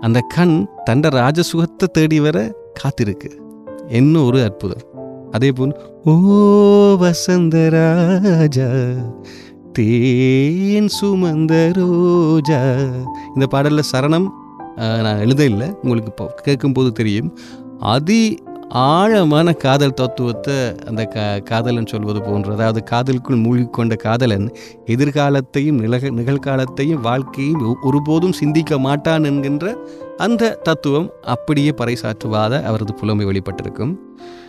[0.00, 3.30] அந்த கண் தண்ட ராஜசுகத்தை தேடி வர காத்திருக்கு.
[3.88, 4.88] என்ன ஒரு அற்புதம்.
[5.30, 8.70] அதே போல் ஓ வசந்த ராஜா
[9.72, 12.74] தேன் சுமந்த ரோஜா.
[13.34, 14.28] இந்த பாடலில் சரணம்
[15.06, 17.30] நான் எழுத இல்லை உங்களுக்கு இப்போ கேட்கும்போது தெரியும்.
[17.94, 18.20] அதி
[18.88, 20.56] ஆழமான காதல் தத்துவத்தை
[20.88, 24.46] அந்த கா காதலன் சொல்வது போன்ற அதாவது காதலுக்குள் மூழ்கிக்கொண்ட காதலன்
[24.94, 29.72] எதிர்காலத்தையும் நிலக நிகழ்காலத்தையும் வாழ்க்கையும் ஒருபோதும் சிந்திக்க மாட்டான் என்கின்ற
[30.26, 33.94] அந்த தத்துவம் அப்படியே பறைசாற்றுவாத அவரது புலமை வெளிப்பட்டிருக்கும்.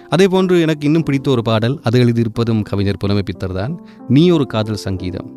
[0.09, 3.73] அதே போன்று எனக்கு இன்னும் பிடித்த ஒரு பாடல் அது எழுதியிருப்பதும் கவிஞர் புலமை பித்தர் தான்
[4.15, 5.27] நீ ஒரு காதல் சங்கீதம்.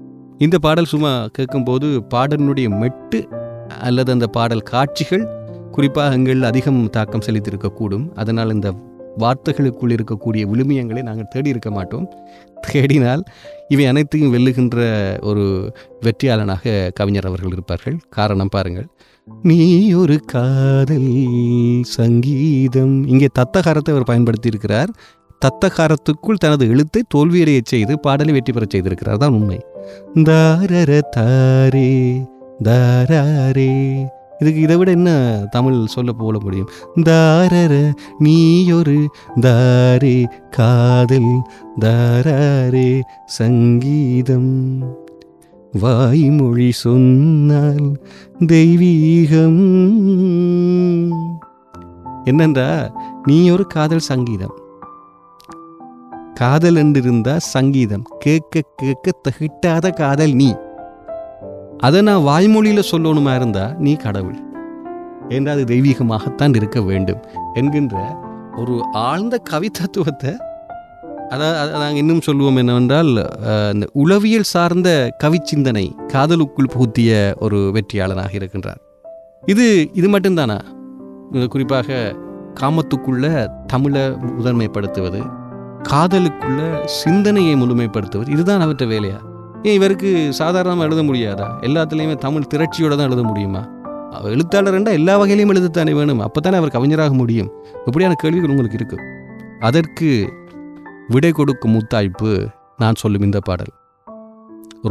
[0.46, 3.20] இந்த பாடல் சும்மா கேட்கும்போது பாடலினுடைய மெட்டு
[3.88, 5.26] அல்லது அந்த பாடல் காட்சிகள்
[5.70, 8.06] குறிப்பாக எங்கள் அதிகம் தாக்கம் செலுத்தியிருக்கக்கூடும்.
[8.14, 8.70] அதனால் இந்த
[9.18, 12.06] வார்த்தைகளுக்குள் இருக்கக்கூடிய விழுமியங்களை நாங்கள் தேடி இருக்க மாட்டோம்.
[12.68, 13.22] தேடினால்
[13.68, 14.78] இவை அனைத்தையும் வெல்லுகின்ற
[15.20, 15.44] ஒரு
[16.06, 17.96] வெற்றியாளனாக கவிஞர் அவர்கள் இருப்பார்கள்.
[18.08, 18.86] காரணம் பாருங்கள்.
[19.42, 19.58] நீ
[19.92, 21.10] ஒரு காதல்
[21.96, 24.92] சங்கீதம் இங்கே தத்தகாரத்தை அவர் பயன்படுத்தி இருக்கிறார்
[25.44, 29.22] தத்தகாரத்துக்குள் தனது எழுத்தை தோல்வியடையச் செய்து பாடலை வெற்றி பெறச் செய்திருக்கிறார்.
[29.22, 29.58] தான் உண்மை.
[30.28, 31.88] தாரர தாரே
[32.62, 34.06] தாரே
[34.38, 36.68] இதுக்கு இதை விட என்ன தமிழ் சொல்ல போல முடியும்?
[36.94, 39.06] தாரர நீயொரு
[39.40, 41.42] தாரே காதல்
[41.80, 44.82] தாரே சங்கீதம்.
[45.80, 48.02] வாய்மொழி சொன்னால்
[48.38, 49.60] தெய்வீகம்.
[52.24, 52.92] என்னன்றா?
[53.24, 54.54] நீ ஒரு காதல் சங்கீதம்.
[56.34, 58.02] காதல் என்றிருந்தா சங்கீதம்.
[58.18, 60.56] கேட்க கேட்க தகிட்டாத காதல் நீ.
[61.86, 64.38] அதை நான் வாய்மொழியில் சொல்லணுமா இருந்தா நீ கடவுள்.
[65.36, 67.22] என்றால் அது தெய்வீகமாகத்தான் இருக்க வேண்டும்
[67.54, 67.96] என்கின்ற
[68.60, 68.74] ஒரு
[69.08, 70.32] ஆழ்ந்த கவித்தத்துவத்தை
[71.34, 73.10] அதாவது நாங்கள் இன்னும் சொல்லுவோம் என்னவென்றால்
[73.74, 74.88] இந்த உளவியல் சார்ந்த
[75.22, 77.10] கவிச்சிந்தனை காதலுக்குள் புகுத்திய
[77.44, 78.80] ஒரு வெற்றியாளனாக இருக்கின்றார்.
[79.52, 80.58] இது இது மட்டும்தானா?
[81.54, 81.98] குறிப்பாக
[82.60, 83.26] காமத்துக்குள்ள
[83.66, 84.02] தமிழை
[84.38, 85.20] முதன்மைப்படுத்துவது
[85.90, 86.60] காதலுக்குள்ள
[87.00, 89.18] சிந்தனையை முழுமைப்படுத்துவது இதுதான் அவற்றை வேலையா?
[89.62, 91.46] ஏன் இவருக்கு சாதாரணமாக எழுத முடியாதா?
[91.66, 93.60] எல்லாத்துலேயுமே தமிழ் திரட்சியோடு தான் எழுத முடியுமா?
[94.10, 96.20] அவர் எழுத்தாளர்ண்டா எல்லா வகையிலையும் எழுதத்தானே வேணும்.
[96.20, 97.50] அப்போ தானே அவர் கவிஞராக முடியும்.
[97.86, 99.04] இப்படியான கேள்விகள் உங்களுக்கு இருக்குது
[99.60, 100.08] அதற்கு
[101.08, 102.32] விடை கொடுக்கும் முத்தாய்ப்பு
[102.76, 103.72] நான் சொல்லும் இந்த பாடல்.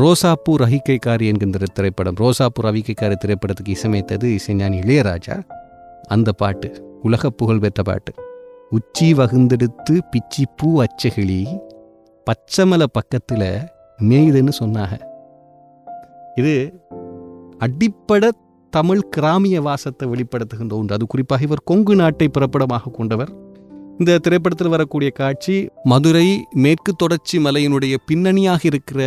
[0.01, 2.15] ரோசாப்பூ ரஹிக்கைக்காரி என்கின்ற திரைப்படம்.
[2.15, 5.37] ரோசாப்பூர் ரவிக்கைக்காரி திரைப்படத்துக்கு இசையமைத்தது இசைஞானி இளையராஜா.
[6.07, 6.69] அந்த பாட்டு
[7.01, 8.13] உலக புகழ் பெற்ற பாட்டு.
[8.69, 11.41] உச்சி வகுந்தெடுத்து பிச்சி பூ அச்சகிளி
[12.27, 13.47] பச்சைமலை பக்கத்தில்
[14.09, 14.95] மேயுதுன்னு சொன்னாங்க.
[16.35, 16.83] இது
[17.57, 18.29] அடிப்படை
[18.69, 20.93] தமிழ் கிராமிய வாசத்தை வெளிப்படுத்துகின்ற ஒன்று.
[20.93, 23.31] அது குறிப்பாக இவர் கொங்கு நாட்டை பிறப்பிடமாக கொண்டவர்.
[23.97, 29.01] இந்த திரைப்படத்தில் வரக்கூடிய காட்சி மதுரை மேற்கு தொடர்ச்சி மலையினுடைய பின்னணியாக இருக்கிற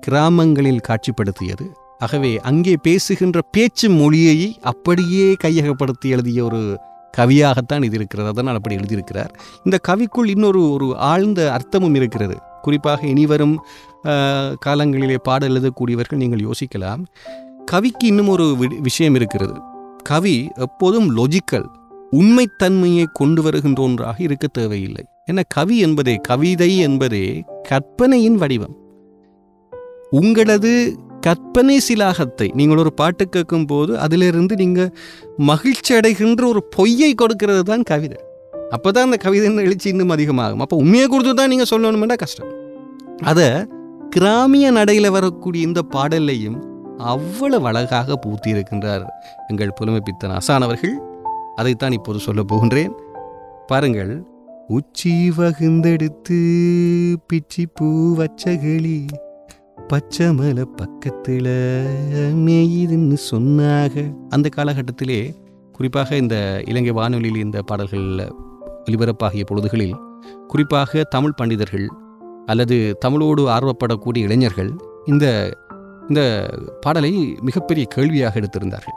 [0.00, 1.66] கிராமங்களில் காட்சிப்படுத்தியது.
[1.98, 6.80] ஆகவே அங்கே பேசுகின்ற பேச்சு மொழியை அப்படியே கையகப்படுத்தி எழுதிய ஒரு
[7.16, 8.28] கவியாகத்தான் இது இருக்கிறது.
[8.28, 9.30] அதனால் அப்படி எழுதியிருக்கிறார்.
[9.64, 12.36] இந்த கவிக்குள் இன்னொரு ஒரு ஆழ்ந்த அர்த்தமும் இருக்கிறது.
[12.62, 13.64] குறிப்பாக இனிவரும்
[14.66, 17.04] காலங்களிலே பாட எழுதக்கூடியவர்கள் நீங்கள் யோசிக்கலாம்.
[17.64, 19.60] கவிக்கு இன்னும் ஒரு வி- விஷயம் இருக்கிறது.
[20.02, 21.66] கவி எப்போதும் லொஜிக்கல்
[22.12, 25.04] உண்மைத்தன்மையை கொண்டு வருகின்ற ஒன்றாக இருக்க தேவையில்லை.
[25.32, 28.76] ஏன்னா கவி என்பதே கவிதை என்பதே கற்பனையின் வடிவம்.
[30.10, 34.94] உங்களது கற்பனை சிலாகத்தை நீங்கள் ஒரு பாட்டு கேட்கும் போது அதிலிருந்து நீங்கள்
[35.36, 38.18] மகிழ்ச்சி அடைகின்ற ஒரு பொய்யை கொடுக்கிறது தான் கவிதை.
[38.74, 40.62] அப்போ தான் அந்த கவிதையின் எழுச்சி இன்னும் அதிகமாகும்.
[40.64, 42.50] அப்போ உண்மையை கொடுத்து தான் நீங்கள் சொல்லணுமெண்டா கஷ்டம்.
[43.30, 43.48] அதை
[44.14, 46.58] கிராமிய நடையில் வரக்கூடிய இந்த பாடல்லையும்
[47.12, 49.04] அவ்வளவு அழகாக பூத்தியிருக்கின்றார்
[49.50, 50.94] எங்கள் புலமைப்பித்தன் அசான் அவர்கள்.
[51.60, 52.92] அதைத்தான் இப்போது சொல்ல போகின்றேன்.
[53.70, 54.12] பாருங்கள்.
[54.76, 56.38] உச்சி வகுந்தெடுத்து
[57.30, 58.98] பிச்சி பூ வச்சகளி
[59.90, 61.52] பச்சை மலை பக்கத்தில்
[62.46, 64.04] மேயுதுன்னு சொன்னாக.
[64.34, 65.20] அந்த காலகட்டத்திலே
[65.76, 66.36] குறிப்பாக இந்த
[66.70, 68.08] இலங்கை வானொலியில் இந்த பாடல்கள்
[68.84, 69.96] ஒலிபரப்பாகிய பொழுதுகளில்
[70.48, 71.86] குறிப்பாக தமிழ் பண்டிதர்கள்
[72.46, 74.70] அல்லது தமிழோடு ஆர்வப்படக்கூடிய இளைஞர்கள்
[75.04, 75.26] இந்த
[76.08, 76.22] இந்த
[76.80, 77.10] பாடலை
[77.40, 78.96] மிகப்பெரிய கேள்வியாக எடுத்திருந்தார்கள்.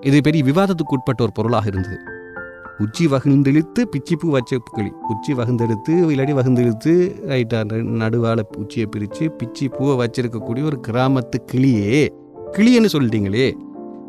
[0.00, 1.96] இது பெரிய விவாதத்துக்கு உட்பட்ட ஒரு பொருளாக இருந்தது.
[2.78, 6.92] உச்சி வகுந்தெழுத்து பிச்சிப்பு வச்ச கிளி உச்சி வகுந்தெடுத்து இல்லாடி வகுந்தெழுத்து
[7.32, 7.58] ரைட்டா
[8.02, 12.00] நடுவால உச்சியை பிரித்து பிச்சி பூவை வச்சிருக்கக்கூடிய ஒரு கிராமத்து கிளியே
[12.56, 13.46] கிளின்னு சொல்லிட்டீங்களே.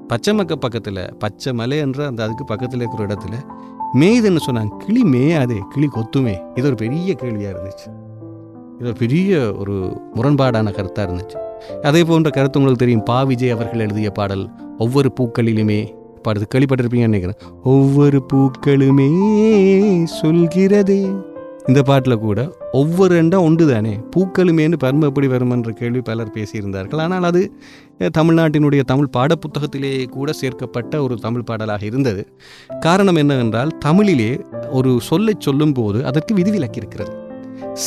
[0.08, 3.36] பச்சை மக்க பக்கத்தில் பச்சை மலை என்ற அந்த அதுக்கு பக்கத்தில் இருக்கிற இடத்துல
[3.94, 4.78] மேய்துன்னு சொன்னாங்க.
[4.78, 6.36] கிளி மேயாதே கிளி கொத்துமே.
[6.56, 7.92] இது ஒரு பெரிய கேள்வியாக இருந்துச்சு.
[8.80, 11.38] இது ஒரு பெரிய ஒரு முரண்பாடான கருத்தாக இருந்துச்சு.
[11.82, 13.04] அதே போன்ற கருத்து உங்களுக்கு தெரியும்.
[13.04, 15.94] பா விஜய் அவர்கள் எழுதிய பாடல் ஒவ்வொரு பூக்களிலுமே
[16.28, 17.38] பாடுது கேள்விப்பட்டிருப்பீங்கன்னு நினைக்கிறேன்.
[17.64, 19.10] ஒவ்வொரு பூக்களுமே
[20.22, 21.24] சொல்கிறதே.
[21.68, 27.02] இந்த பாட்டில் கூட ஒவ்வொரு எண்டா ஒன்று தானே பூக்களுமேனு பரும எப்படி வரும் என்ற கேள்வி பலர் பேசியிருந்தார்கள்.
[27.06, 27.42] ஆனால் அது
[28.18, 32.22] தமிழ்நாட்டினுடைய தமிழ் பாடப்புத்தகத்திலே கூட சேர்க்கப்பட்ட ஒரு தமிழ் பாடலாக இருந்தது.
[32.86, 34.32] காரணம் என்னவென்றால் தமிழிலே
[34.78, 37.14] ஒரு சொல்லை சொல்லும்போது அதற்கு விதிவிலக்கு இருக்கிறது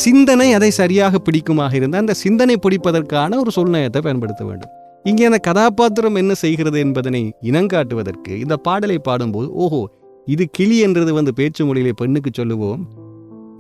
[0.03, 4.73] சிந்தனை அதை சரியாக பிடிக்குமாக இருந்தால் அந்த சிந்தனை பிடிப்பதற்கான ஒரு சொல்நயத்தை பயன்படுத்த வேண்டும்.
[5.11, 9.83] இங்கே அந்த கதாபாத்திரம் என்ன செய்கிறது என்பதனை இனங்காட்டுவதற்கு இந்த பாடலை பாடும்போது ஓஹோ
[10.35, 12.85] இது கிளி என்றது வந்து பேச்சு மொழியிலே பெண்ணுக்கு சொல்லுவோம்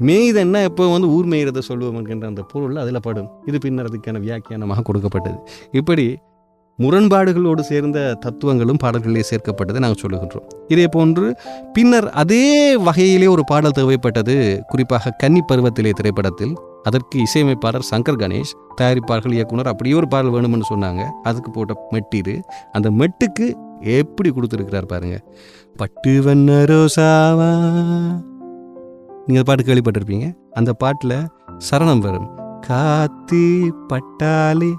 [0.00, 3.28] மேய்தன்னா எப்போ வந்து ஊர் மேய்கிறத சொல்லுவோம் என்கின்ற அந்த பொருள் அதில் படும்.
[3.46, 5.38] இது பின்னர் அதுக்கான வியாக்கியானமாக கொடுக்கப்பட்டது.
[5.72, 6.18] இப்படி
[6.78, 10.46] முரண்பாடுகளோடு சேர்ந்த தத்துவங்களும் பாடல்களிலே சேர்க்கப்பட்டதை நாங்கள் சொல்லுகின்றோம்.
[10.68, 11.36] இதே போன்று
[11.72, 14.60] பின்னர் அதே வகையிலே ஒரு பாடல் தேவைப்பட்டது.
[14.66, 16.54] குறிப்பாக கன்னி பருவத்திலே திரைப்படத்தில்.
[16.82, 21.04] அதற்கு இசையமைப்பாளர் சங்கர் கணேஷ் தயாரிப்பாளர்கள் இயக்குனர் அப்படியே ஒரு பாடல் வேணும்னு சொன்னாங்க.
[21.22, 22.40] அதுக்கு போட்ட மெட்டிரு
[22.72, 23.48] அந்த மெட்டுக்கு
[23.80, 25.18] எப்படி கொடுத்துருக்கிறார் பாருங்க.
[25.76, 27.50] பட்டு வண்ண ரோசாவா
[29.28, 30.26] நீங்கள் பாட்டு கேள்விப்பட்டிருப்பீங்க?
[30.58, 31.14] அந்த பாட்டில்
[31.68, 32.28] சரணம் வரும்.
[32.66, 33.44] காத்து
[33.88, 34.70] பட்டாலே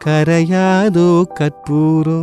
[0.00, 2.20] கரையாதோ கற்பூரோ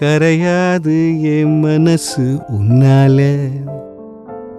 [0.00, 0.96] கரையாது
[1.34, 2.24] என் மனசு
[2.56, 3.18] உன்னால.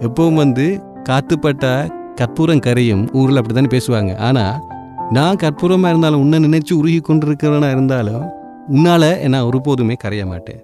[0.06, 0.66] எப்பவும் வந்து
[1.08, 1.74] காத்துப்பட்டா
[2.20, 4.12] கற்பூரம் கரையும் ஊரில் அப்படி தானே பேசுவாங்க.
[4.28, 4.60] ஆனால்
[5.16, 8.24] நான் கற்பூரமாக இருந்தாலும் உன்னை நினைச்சு உருகி கொண்டிருக்கிறவனா இருந்தாலும்
[8.68, 10.62] உன்னால் நான் ஒருபோதுமே கரைய மாட்டேன்.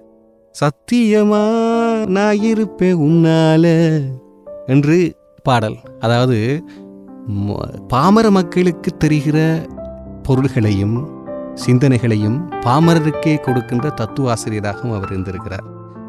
[0.55, 1.43] சத்தியமா
[2.15, 3.65] நான் இருப்பேன் உன்னால
[4.67, 4.97] என்று
[5.43, 5.77] பாடல்.
[5.99, 6.63] அதாவது
[7.27, 9.65] ம- பாமர மக்களுக்கு தெரிகிற
[10.23, 11.21] பொருள்களையும்
[11.65, 15.63] சிந்தனைகளையும் பாமரருக்கே கொடுக்கின்ற தத்துவ ஆசிரியராகவும் அவர் இருந்திருக்கிறார்.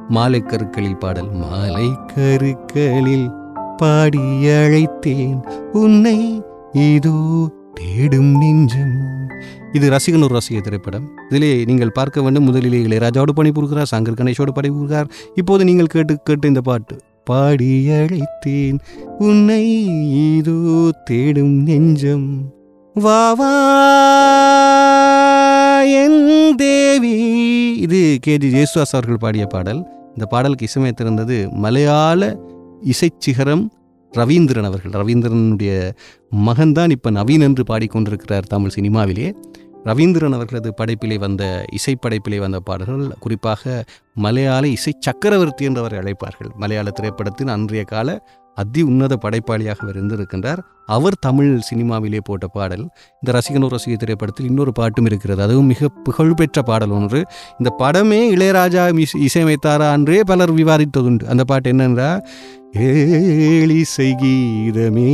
[0.09, 3.33] மாலை கருக்களில் பாடல் மாலை கருக்களில்
[3.77, 5.41] பாடி அழைத்தேன்
[5.73, 9.29] உன்னை இதோ தேடும் நெஞ்சம்.
[9.73, 11.09] இது ரசிகன் ஒரு ரசிக திரைப்படம்.
[11.31, 15.09] இதிலே நீங்கள் பார்க்க வேண்டும் முதலிலே இளையராஜாவோடு பணிபுரிகிறார் சங்கர் கணேஷோடு பணிபுரிகிறார்.
[15.35, 16.99] இப்போது நீங்கள் கேட்டு கேட்ட இந்த பாட்டு.
[17.31, 18.79] பாடியழைத்தேன்
[19.19, 19.65] உன்னை
[20.37, 22.29] இதோ தேடும் நெஞ்சம்.
[22.95, 23.53] வா வா
[26.01, 27.17] என் தேவி.
[27.81, 29.81] இது கேஜி ஜேசுவாஸ் அவர்கள் பாடிய பாடல்.
[30.09, 32.39] இந்த பாடலுக்கு இசையமைத்திருந்தது மலையாள
[32.93, 33.65] இசைச்சிகரம்
[34.13, 34.95] ரவீந்திரன் அவர்கள்.
[35.01, 35.73] ரவீந்திரனுடைய
[36.47, 39.35] மகன்தான் இப்போ நவீன் என்று பாடிக்கொண்டிருக்கிறார் தமிழ் சினிமாவிலே.
[39.85, 46.51] ரவீந்திரன் அவர்களது படைப்பிலே வந்த இசைப்படைப்பிலே வந்த பாடல்கள் குறிப்பாக மலையாள இசை சக்கரவர்த்தி என்றவரை அழைப்பார்கள்.
[46.57, 50.61] மலையாள திரைப்படத்தின் அன்றைய கால அதி உன்னத படைப்பாளியாக அவர் இருந்திருக்கின்றார்.
[50.87, 52.89] அவர் தமிழ் சினிமாவிலே போட்ட பாடல்
[53.21, 55.43] இந்த ரசிகனோ ரசிக திரைப்படத்தில் இன்னொரு பாட்டும் இருக்கிறது.
[55.43, 57.25] அதுவும் மிக புகழ்பெற்ற பாடல் ஒன்று.
[57.59, 58.85] இந்த படமே இளையராஜா
[59.27, 61.25] இசையமைத்தாரா அன்றே பலர் விவாதித்ததுண்டு.
[61.25, 62.11] அந்த பாட்டு என்னென்றா?
[62.73, 65.11] ஏழிசை கீதமே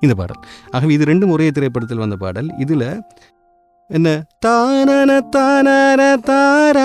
[0.00, 0.40] இந்த பாடல்.
[0.70, 2.54] ஆகவே இது ரெண்டும் ஒரே திரைப்படத்தில் வந்த பாடல்.
[2.58, 3.02] இதில்
[3.90, 4.24] என்ன?
[4.46, 6.78] தானன தாரர தார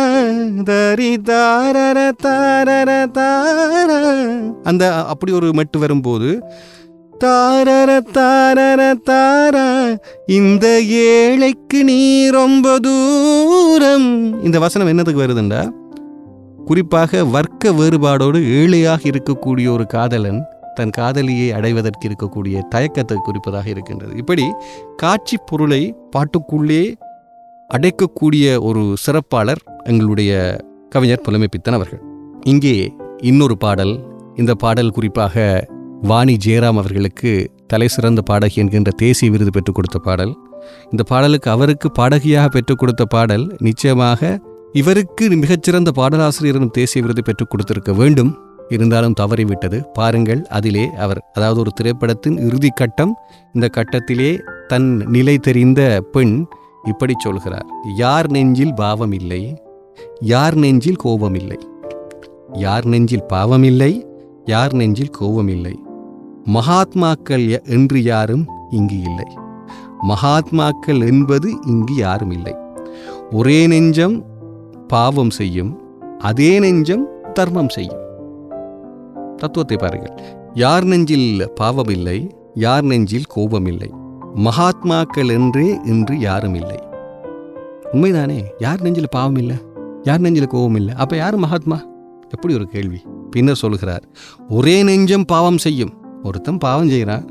[0.63, 3.89] தரி தாரர தாரர தார.
[4.63, 6.43] அந்த அப்படி ஒரு மெட்டு வரும்போது
[7.19, 9.57] தாரர தாரர தார
[10.25, 14.43] இந்த ஏழைக்கு நீ ரொம்ப தூரம்.
[14.43, 15.69] இந்த வசனம் என்னதுக்கு வருதுண்டா?
[16.65, 20.41] குறிப்பாக வர்க்க வேறுபாடோடு ஏழையாக இருக்கக்கூடிய ஒரு காதலன்
[20.73, 24.15] தன் காதலியை அடைவதற்கு இருக்கக்கூடிய தயக்கத்தை குறிப்பதாக இருக்கின்றது.
[24.15, 24.45] இப்படி
[24.95, 26.83] காட்சி பொருளை பாட்டுக்குள்ளே
[27.69, 30.31] அடைக்கக்கூடிய ஒரு சிறப்பாளர் எங்களுடைய
[30.89, 32.01] கவிஞர் புலமைப்பித்தன் அவர்கள்.
[32.43, 33.93] இங்கே இன்னொரு பாடல்
[34.35, 35.67] இந்த பாடல் குறிப்பாக
[36.01, 40.33] வாணி ஜெயராம் அவர்களுக்கு தலை சிறந்த பாடகி என்கின்ற தேசிய விருது பெற்றுக் கொடுத்த பாடல்.
[40.91, 44.39] இந்த பாடலுக்கு அவருக்கு பாடகியாக பெற்றுக் கொடுத்த பாடல் நிச்சயமாக
[44.71, 48.31] இவருக்கு மிகச்சிறந்த பாடலாசிரியரும் தேசிய விருது பெற்றுக் கொடுத்திருக்க வேண்டும்.
[48.73, 49.79] இருந்தாலும் தவறிவிட்டது.
[49.93, 53.13] பாருங்கள் அதிலே அவர் அதாவது ஒரு திரைப்படத்தின் இறுதி கட்டம்
[53.53, 54.31] இந்த கட்டத்திலே
[54.67, 56.35] தன் நிலை தெரிந்த பெண்
[56.83, 57.67] இப்படி சொல்கிறார்.
[57.97, 59.43] யார் நெஞ்சில் பாவம் இல்லை
[60.19, 61.59] யார் நெஞ்சில் கோபம் இல்லை
[62.53, 63.93] யார் நெஞ்சில் பாவம் இல்லை
[64.45, 65.75] யார் நெஞ்சில் கோபம் இல்லை
[66.53, 69.27] மகாத்மாக்கள் என்று யாரும் இங்கு இல்லை.
[70.07, 72.55] மகாத்மாக்கள் என்பது இங்கு யாரும் இல்லை.
[73.31, 74.15] ஒரே நெஞ்சம்
[74.87, 75.71] பாவம் செய்யும்
[76.19, 78.01] அதே நெஞ்சம் தர்மம் செய்யும்.
[79.43, 80.15] தத்துவத்தை பாருங்கள்.
[80.63, 81.29] யார் நெஞ்சில்
[81.59, 82.17] பாவம் இல்லை
[82.65, 83.89] யார் நெஞ்சில் கோபம் இல்லை
[84.45, 86.77] மகாத்மாக்கள் என்றே இன்று யாரும் இல்லை
[87.93, 88.37] உண்மைதானே?
[88.65, 89.57] யார் நெஞ்சில் பாவம் இல்லை
[90.07, 91.77] யார் நெஞ்சில் கோபம் இல்லை அப்போ யார் மகாத்மா?
[92.35, 92.99] எப்படி ஒரு கேள்வி.
[93.33, 94.03] பின்னர் சொல்கிறார்
[94.57, 95.93] ஒரே நெஞ்சம் பாவம் செய்யும்.
[96.27, 97.25] ஒருத்தன் பாவம் செய்கிறான்.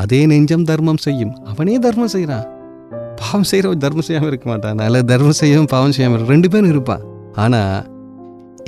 [0.00, 1.32] அதே நெஞ்சம் தர்மம் செய்யும்.
[1.50, 2.46] அவனே தர்மம் செய்கிறான்.
[3.20, 4.82] பாவம் செய்கிறவன் தர்மம் செய்யாமல் இருக்க மாட்டான்.
[4.86, 7.04] அல்ல தர்மம் செய்யவும் பாவம் செய்யாமல் ரெண்டு பேரும் இருப்பான்.
[7.44, 7.62] ஆனா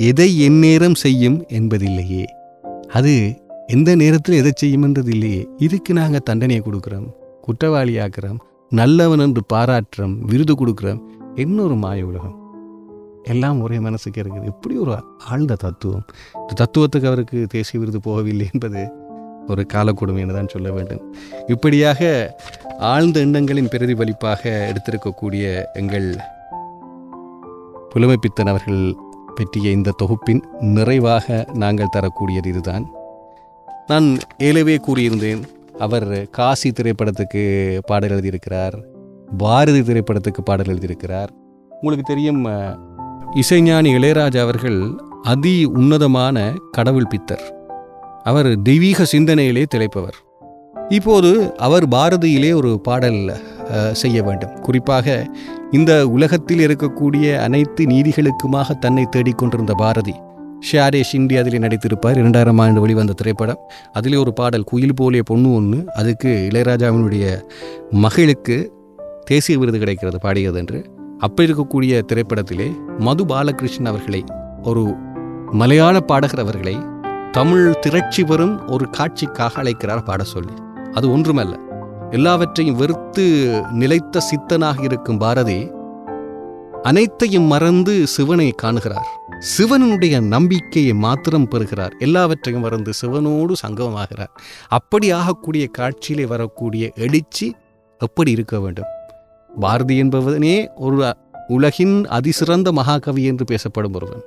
[0.09, 2.25] எதை எந்நேரம் செய்யும் என்பதில்லையே.
[2.95, 5.47] அது எந்த நேரத்தில் எதை செய்யும்ன்றது இல்லையே.
[5.57, 7.11] இதுக்கு நாங்கள் தண்டனையை கொடுக்குறோம்.
[7.47, 8.37] குற்றவாளியாக்குறோம்.
[8.69, 10.19] நல்லவன் என்று பாராட்டுறோம்.
[10.19, 11.01] விருது கொடுக்குறோம்.
[11.35, 12.35] என்ன ஒரு மாய உலகம்.
[13.23, 14.45] எல்லாம் ஒரே மனசுக்கு இருக்குது.
[14.45, 16.05] இப்படி ஒரு ஆழ்ந்த தத்துவம்.
[16.49, 18.91] இந்த தத்துவத்துக்கு அவருக்கு தேசிய விருது போகவில்லை என்பது
[19.47, 21.15] ஒரு காலக்கொடுமை என்று தான் சொல்ல வேண்டும்.
[21.47, 22.35] இப்படியாக
[22.79, 26.15] ஆழ்ந்த எண்ணங்களின் பிரதிபலிப்பாக எடுத்திருக்கக்கூடிய எங்கள்
[27.95, 28.95] புலமைப்பித்தன் அவர்கள்
[29.37, 30.41] பற்றிய இந்த தொகுப்பின்
[30.75, 32.85] நிறைவாக நாங்கள் தரக்கூடியது இதுதான்.
[33.91, 34.07] நான்
[34.47, 35.41] ஏலவே கூறியிருந்தேன்
[35.85, 36.07] அவர்
[36.37, 37.43] காசி திரைப்படத்துக்கு
[37.89, 38.75] பாடல் எழுதியிருக்கிறார்
[39.43, 41.31] பாரதி திரைப்படத்துக்கு பாடல் எழுதியிருக்கிறார்.
[41.79, 42.43] உங்களுக்கு தெரியும்
[43.41, 44.79] இசைஞானி இளையராஜா அவர்கள்
[45.31, 46.37] அதி உன்னதமான
[46.71, 47.45] கடவுள் பித்தர்.
[48.29, 50.17] அவர் தெய்வீக சிந்தனையிலே திளைப்பவர்.
[50.97, 51.31] இப்போது
[51.67, 53.21] அவர் பாரதியிலே ஒரு பாடல்
[54.01, 54.55] செய்ய வேண்டும்.
[54.65, 55.15] குறிப்பாக
[55.71, 60.13] இந்த உலகத்தில் இருக்கக்கூடிய அனைத்து நீதிகளுக்குமாக தன்னை தேடிக்கொண்டிருந்த பாரதி
[60.71, 62.17] ஷியாரே ஷிண்டி அதில் நடித்திருப்பார்.
[62.17, 63.57] இரண்டாயிரம் ஆண்டு வெளிவந்த திரைப்படம்.
[63.93, 67.41] அதிலே ஒரு பாடல் குயில் போலிய பொண்ணு ஒன்று அதுக்கு இளையராஜாவினுடைய
[67.91, 68.73] மகளுக்கு
[69.25, 70.85] தேசிய விருது கிடைக்கிறது பாடியது என்று.
[71.19, 74.23] அப்படி இருக்கக்கூடிய திரைப்படத்திலே மது பாலகிருஷ்ணன் அவர்களை
[74.63, 74.95] ஒரு
[75.51, 76.77] மலையாள பாடகர் அவர்களை
[77.31, 80.53] தமிழ் திரட்சி பெறும் ஒரு காட்சிக்காக அழைக்கிறார் பாட சொல்லி
[80.93, 81.64] அது ஒன்றுமல்ல.
[82.11, 83.25] எல்லாவற்றையும் வெறுத்து
[83.71, 85.71] நிலைத்த சித்தனாக இருக்கும் பாரதி
[86.81, 89.05] அனைத்தையும் மறந்து சிவனை காணுகிறார்.
[89.39, 91.93] சிவனுடைய நம்பிக்கையை மாத்திரம் பெறுகிறார்.
[91.99, 94.33] எல்லாவற்றையும் மறந்து சிவனோடு சங்கமமாகிறார்.
[94.67, 97.55] அப்படி ஆகக்கூடிய காட்சியிலே வரக்கூடிய எழுச்சி
[97.97, 98.85] எப்படி இருக்க வேண்டும்?
[99.59, 101.15] பாரதி என்பவனே ஒரு
[101.47, 104.21] உலகின் அதிசிறந்த மகாகவி என்று பேசப்படும் ஒருவன்.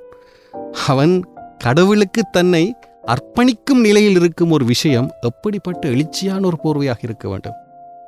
[0.87, 1.23] அவன்
[1.57, 2.75] கடவுளுக்கு தன்னை
[3.05, 7.53] அர்ப்பணிக்கும் நிலையில் இருக்கும் ஒரு விஷயம் எப்படிப்பட்ட எழுச்சியான ஒரு போர்வையாக இருக்க வேண்டும்?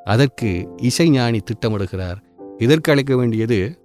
[0.04, 2.22] அதற்கு இசைஞானி திட்டமிடுகிறார்.
[2.58, 3.80] இதற்கு அழைக்க வேண்டியது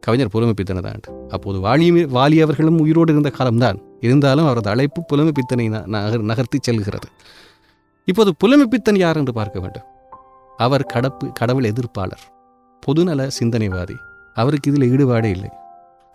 [0.00, 3.78] கவிஞர் புலமைப்பித்தனை அப்போது வாலி வாலி அவர்களும் உயிரோடு இருந்த காலம்தான்.
[4.00, 7.08] இருந்தாலும் அவரது அழைப்பு புலமைப்பித்தனை ந- நகர் நகர்த்தி செல்கிறது.
[8.04, 9.82] இப்போது புலமைப்பித்தன் யார் என்று பார்க்க வேண்டும்.
[10.56, 12.50] அவர் கடப்பு கடவுள் எதிர்ப்பாளர்.
[12.86, 13.94] பொதுநல சிந்தனைவாதி.
[14.34, 15.50] அவருக்கு இதில் ஈடுபாடே இல்லை.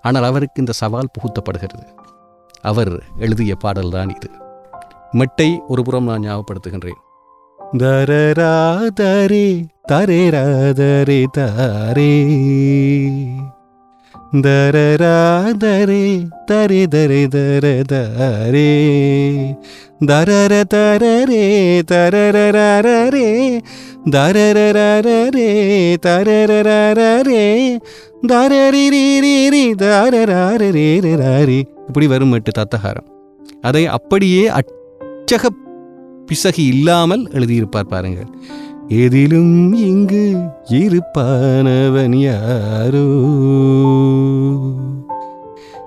[0.02, 1.88] ஆனால் அவருக்கு இந்த சவால் புகுத்தப்படுகிறது.
[2.62, 4.30] அவர் எழுதிய பாடல்தான் இது.
[5.12, 7.00] மெட்டை ஒரு புறம் நான் ஞாபகப்படுத்துகின்றேன்.
[7.78, 12.16] தரராதரே தரேராதரே தாரே
[14.42, 16.06] தரராதரே
[16.52, 16.88] தரே.
[16.92, 18.72] தரே தர தாரே
[20.06, 21.46] தரர தரரே
[21.92, 23.28] தரரரரரே
[24.12, 25.50] தரரரரரே
[26.06, 27.78] தரரரரரே
[28.28, 33.08] தரரிரிரிரி தரரரரேரரி இப்படி வரும் எட்டு தத்தகாரம்.
[33.62, 35.48] அதை அப்படியே அச்சக
[36.32, 38.30] பிசகி இல்லாமல் எழுதியிருப்பார் பாருங்கள்.
[38.88, 40.36] எதிலும் இங்கு
[40.70, 43.08] இருப்பானவன் யாரோ?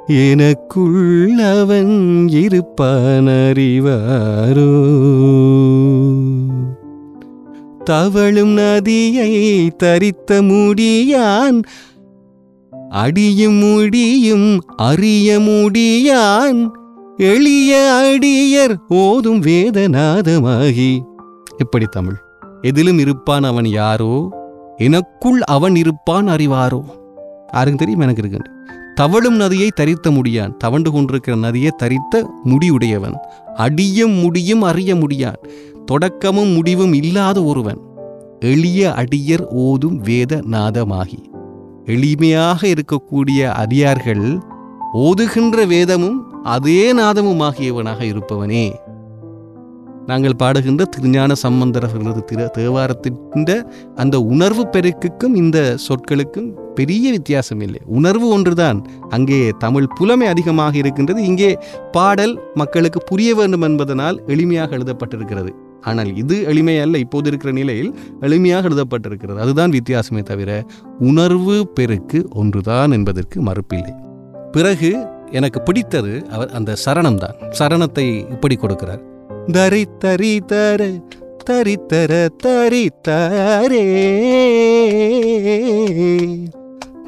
[0.07, 4.72] எனக்குள் அவன் இருப்பான் அறிவாரோ
[7.84, 11.62] தவழும் நதியை தரித்த முடியான்
[12.88, 16.68] அடியும் முடியும் அறிய முடியான்
[17.16, 21.00] எளிய அடியர் ஓதும் வேதநாதமாகி.
[21.56, 22.14] எப்படி தமிழ்?
[22.60, 24.28] எதிலும் இருப்பான் அவன் யாரோ?
[24.76, 26.80] எனக்குள் அவன் இருப்பான் அறிவாரோ?
[27.52, 28.50] யாருக்கும் தெரியும் எனக்கு இருக்கு
[28.94, 30.56] தவழும் நதியை தரித்த முடியான்.
[30.64, 33.14] தவண்டு கொண்டிருக்கிற நதியை தரித்த முடியுடையவன்
[33.54, 35.48] அடியும் முடியும் அறிய முடியான்.
[35.84, 37.78] தொடக்கமும் முடிவும் இல்லாத ஒருவன்.
[38.40, 41.32] எளிய அடியர் ஓதும் வேத நாதமாகி
[41.86, 44.40] எளிமையாக இருக்கக்கூடிய அடியார்கள்
[44.95, 48.74] ஓதுகின்ற வேதமும் அதே நாதமுமாகியவனாக இருப்பவனே.
[50.07, 53.64] நாங்கள் பாடுகின்ற திருஞான சம்பந்தர் அவர்களது திரு தேவாரத்தின்
[53.95, 57.80] அந்த உணர்வு பெருக்குக்கும் இந்த சொற்களுக்கும் பெரிய வித்தியாசம் இல்லை.
[57.86, 58.84] உணர்வு ஒன்றுதான்.
[59.09, 61.24] அங்கே தமிழ் புலமை அதிகமாக இருக்கின்றது.
[61.24, 61.59] இங்கே
[61.92, 65.49] பாடல் மக்களுக்கு புரிய வேண்டும் என்பதனால் எளிமையாக எழுதப்பட்டிருக்கிறது.
[65.80, 66.97] ஆனால் இது எளிமையல்ல.
[66.97, 69.36] இப்போது இருக்கிற நிலையில் எளிமையாக எழுதப்பட்டிருக்கிறது.
[69.36, 70.66] அதுதான் வித்தியாசமே தவிர
[70.99, 74.12] உணர்வு பெருக்கு ஒன்றுதான் என்பதற்கு மறுப்பில்லை.
[74.55, 74.90] பிறகு
[75.30, 79.02] எனக்கு பிடித்தது அவர் அந்த சரணம் தான் சரணத்தை இப்படி கொடுக்கிறார்.
[79.52, 80.90] தரி தரி தர
[81.50, 83.84] தரி தர தரி தரே.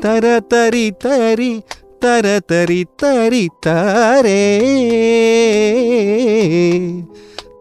[0.01, 1.53] தர தரி தரி
[1.99, 4.43] தர தரி தரி தரே.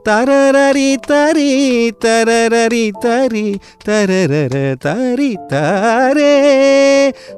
[0.09, 6.35] தரரரி தரி தரரரி தரி தரரர தரி தாரே.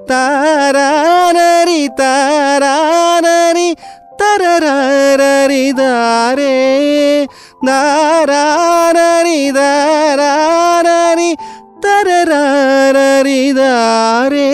[0.07, 3.75] தாரானரி தாரானரி
[4.23, 7.25] தரரரி தாரே.
[7.65, 11.35] தாரானரி தாரானரி
[11.85, 14.47] தரரரி தாரே.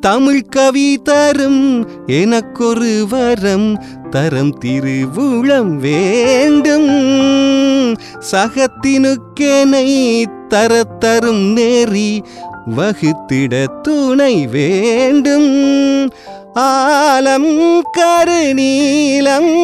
[0.00, 6.88] தமிழ் கவி தரும் எனக்கொரு வரம் தரம் திருவுளம் வேண்டும்.
[8.32, 12.22] சகத்தினுக்கெனை தரத்தரும் நெறி
[12.76, 16.10] வகுத்திட துணை வேண்டும்.
[16.54, 19.54] ஆலம் கருநீலம்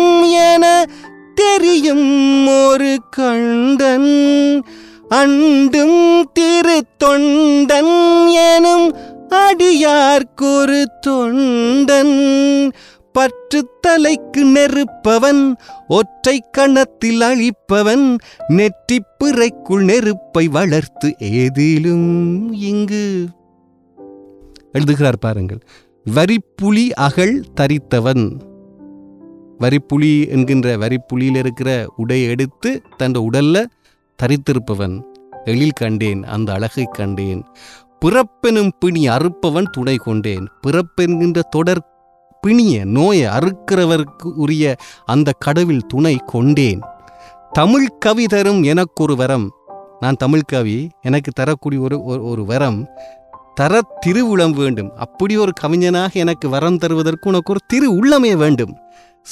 [0.53, 0.86] என
[1.35, 4.62] தெரியும் ஒரு கண்டன்
[5.09, 8.97] அண்டும் திருத்தொண்டன் எனும்
[9.28, 12.70] அடியார்க்கொரு தொண்டன்.
[13.12, 15.57] பற்று தலைக்கு நெருப்பவன்
[15.89, 18.18] ஒற்றை கணத்தில் அழிப்பவன்
[18.49, 23.26] நெற்றி பிறைக்குள் நெருப்பை வளர்த்து ஏதிலும் இங்கு.
[24.72, 25.59] எழுதுகிறார் பாருங்கள்
[26.14, 28.41] வரிப்புலி அகழ் தரித்தவன்.
[29.61, 33.64] வரிப்புலி என்கின்ற வரிப்புலியில் இருக்கிற உடை எடுத்து தன் உடல்ல
[34.22, 35.02] தரித்திருப்பவன்
[35.44, 37.44] எழில் கண்டேன் அந்த அழகை கண்டேன்.
[38.04, 40.48] பிறப்பெனும் பிணி அறுப்பவன் துணை கொண்டேன்.
[40.66, 41.86] பிறப்பென்கின்ற தொடர்
[42.40, 46.80] பிணிய நோயை அறுக்கிறவருக்கு உரிய அந்த கடவில் துணை கொண்டேன்.
[47.52, 49.52] தமிழ் கவி தரும் எனக்கொரு வரம்.
[50.00, 52.88] நான் தமிழ் கவி எனக்கு தரக்கூடிய ஒரு ஒரு- ஒரு வரம்.
[53.54, 54.96] தர திருவுளம் வேண்டும்.
[54.96, 58.76] அப்படி ஒரு கவிஞனாக எனக்கு வரம் தருவதற்கு உனக்கு ஒரு திரு உள்ளமே வேண்டும்.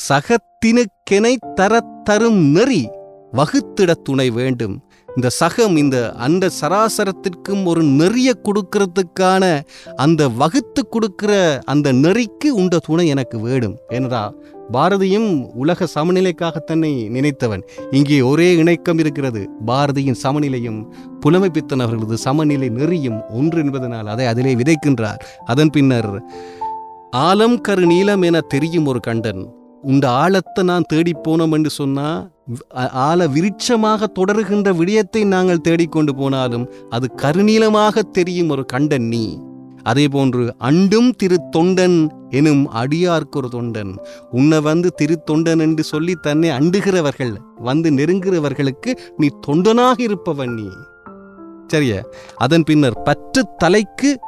[0.08, 2.88] சகத்தினுக்கெனை தரத் தரும் நெறி
[3.32, 4.82] வகுத்திட துணை வேண்டும்.
[5.16, 9.60] இந்த சகம் இந்த அந்த சராசரத்திற்கும் ஒரு நெறிய கொடுக்கறதுக்கான
[9.96, 13.76] அந்த வகுத்து கொடுக்கிற அந்த நெறிக்கு உண்ட துணை எனக்கு வேண்டும்.
[13.88, 14.32] ஏனரா
[14.72, 17.62] பாரதியும் உலக சமநிலைக்காக தன்னை நினைத்தவன்.
[17.90, 19.48] இங்கே ஒரே இணக்கம் இருக்கிறது.
[19.66, 20.92] பாரதியின் சமநிலையும்
[21.26, 25.18] புலமைப்பித்தன் அவர்களது சமநிலை நெறியும் ஒன்று என்பதனால் அதை அதிலே விதைக்கின்றார்.
[25.46, 26.22] அதன் பின்னர்
[27.16, 29.57] ஆலம் கரு நீலம் என தெரியும் ஒரு கண்டன்.
[29.82, 32.30] உண்ட ஆழத்தை நான் தேடிப் போனோம் என்று சொன்னா
[32.92, 39.40] ஆழ விருட்சமாக தொடருகின்ற விடயத்தை நாங்கள் தேடிக்கொண்டு போனாலும் அது கருநீலமாக தெரியும் ஒரு கண்டன் நீ.
[39.82, 43.96] அதே போன்று அண்டும் திருத்தொண்டன் எனும் அடியார்க்கு ஒரு தொண்டன்.
[44.30, 50.68] உன்னை வந்து திருத்தொண்டன் என்று சொல்லி தன்னை அண்டுகிறவர்கள் வந்து நெருங்குகிறவர்களுக்கு நீ தொண்டனாக இருப்பவன் நீ.
[51.66, 52.02] சரியா?
[52.36, 54.18] அதன் பின்னர் பற்று தலைக்கு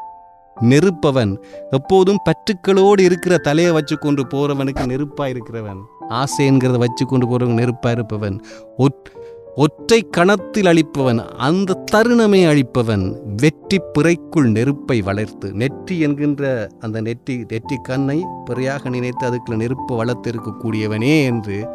[0.61, 1.39] நெருப்பவன்.
[1.71, 5.79] எப்போதும் பற்றுக்களோடு இருக்கிற தலையை வச்சு கொண்டு போறவனுக்கு நெருப்பா இருக்கிறவன்.
[6.09, 8.41] ஆசை என்கிறத வச்சு கொண்டு போறவன் நெருப்பா இருப்பவன்.
[8.79, 9.19] ஒற்-
[9.55, 17.77] ஒற்றை கணத்தில் அழிப்பவன் அந்த தருணமே அழிப்பவன் வெற்றி பிறைக்குள் நெருப்பை வளர்த்து நெற்றி என்கின்ற அந்த நெற்றி நெற்றி
[17.83, 21.69] கண்ணை பிறையாக நினைத்து அதுக்குள்ள நெருப்பு வளர்த்து இருக்கக்கூடியவனே என்று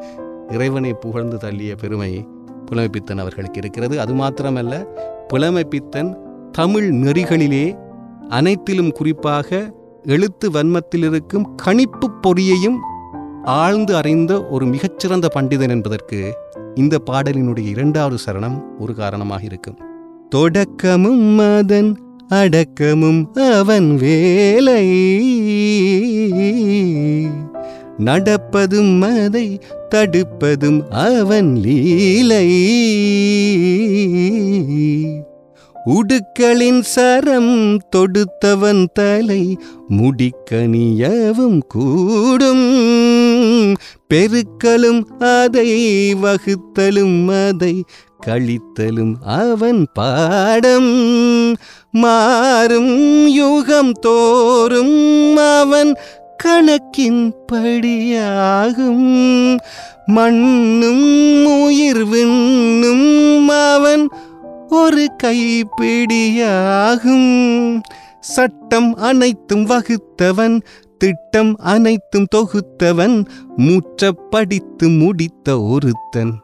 [0.49, 2.27] இறைவனை புகழ்ந்து தள்ளிய பெருமை
[2.71, 3.99] புலமைப்பித்தன் அவர்களுக்கு இருக்கிறது.
[3.99, 4.85] அது மாத்திரமல்ல
[5.33, 6.15] புலமைப்பித்தன்
[6.51, 7.84] தமிழ் நெறிகளிலே
[8.27, 9.73] அனைத்திலும் குறிப்பாக
[10.03, 12.75] எழுத்து வன்மத்தில் இருக்கும் கணிப்பு பொறியையும்
[13.43, 16.33] ஆழ்ந்து அறிந்த ஒரு மிகச்சிறந்த பண்டிதன் என்பதற்கு
[16.75, 19.77] இந்த பாடலினுடைய இரண்டாவது சரணம் ஒரு காரணமாக இருக்கும்.
[20.29, 21.95] தொடக்கமும் மதன்
[22.29, 24.91] அடக்கமும் அவன் வேலை.
[27.97, 29.59] நடப்பதும் அதை
[29.95, 32.63] தடுப்பதும் அவன் லீலை.
[35.85, 39.57] உடுக்களின் சரம் தொடுத்தவன் தலை
[39.89, 43.75] முடிக்கணியவும் கூடும்.
[44.13, 47.83] பெருக்கலும் அதை வகுத்தலும் அதை
[48.25, 51.55] கழித்தலும் அவன் பாடம்.
[51.91, 55.95] மாறும் யுகம் தோறும் அவன்
[56.37, 59.57] கணக்கின் படியாகும்.
[60.05, 64.09] மண்ணும் உயிர் விண்ணும் அவன்
[64.69, 67.81] ஒரு கைப்பிடியாகும்.
[68.19, 70.61] சட்டம் அனைத்தும் வகுத்தவன்
[70.97, 76.41] திட்டம் அனைத்தும் தொகுத்தவன் முற்ற படித்து முடித்த ஒருத்தன்.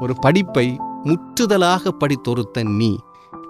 [0.00, 2.98] ஒரு படிப்பை முற்றுதலாக படித்தொருத்தன் நீ.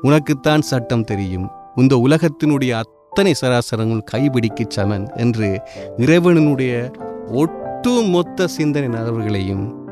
[0.03, 1.49] உனக்குத்தான் சட்டம் தெரியும்.
[1.77, 5.61] இந்த உலகத்தினுடைய அத்தனை சராசரங்கள் கைபிடிக்கு சமன் என்று
[5.97, 6.91] இறைவனுடைய
[7.29, 9.86] ஒட்டு மொத்த சிந்தனை நகர்வுகளையும்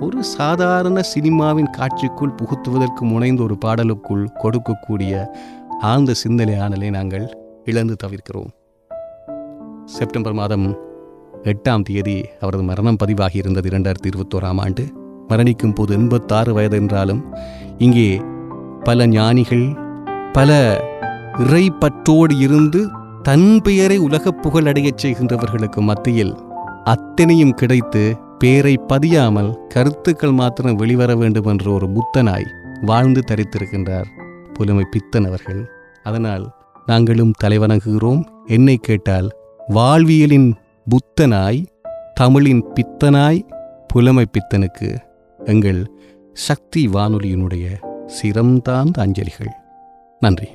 [0.00, 5.26] ஒரு சாதாரண சினிமாவின் காட்சிக்குள் புகுத்துவதற்கு முனைந்த ஒரு பாடலுக்குள் கொடுக்கக்கூடிய
[5.80, 8.48] ஆழ்ந்த சிந்தனை ஆனலை நாங்கள் இழந்து தவிர்க்கிறோம்.
[9.84, 10.76] செப்டம்பர் மாதம்
[11.42, 14.84] எட்டாம் தேதி அவரது மரணம் பதிவாகி இருந்தது இரண்டாயிரத்தி இருபத்தோராம் ஆண்டு.
[15.28, 17.34] மரணிக்கும் போது எண்பத்தாறு வயது என்றாலும்
[17.78, 18.22] இங்கே
[18.82, 19.76] பல ஞானிகள்
[20.32, 20.80] பல
[21.38, 22.88] இறைப்பற்றோடு இருந்து
[23.22, 26.34] தன் பெயரை உலகப் புகழடையச் செய்கின்றவர்களுக்கு மத்தியில்
[26.84, 32.46] அத்தனையும் கிடைத்து பேரை பதியாமல் கருத்துக்கள் மாத்திரம் வெளிவர வேண்டும் என்ற ஒரு புத்தனாய்
[32.82, 34.04] வாழ்ந்து தரித்திருக்கின்றார்
[34.52, 35.68] புலமை பித்தன் அவர்கள்.
[36.02, 36.54] அதனால்
[36.86, 38.24] நாங்களும் தலைவணங்குகிறோம்.
[38.46, 39.28] என்னை கேட்டால்
[39.68, 40.54] வாழ்வியலின்
[40.88, 41.66] புத்தனாய்
[42.14, 43.40] தமிழின் பித்தனாய்
[43.88, 44.98] புலமை பித்தனுக்கு
[45.44, 45.90] எங்கள்
[46.32, 47.66] சக்தி வானொலியினுடைய
[48.22, 49.52] சிரம்தாந்த அஞ்சலிகள்.
[50.20, 50.48] நன்றி.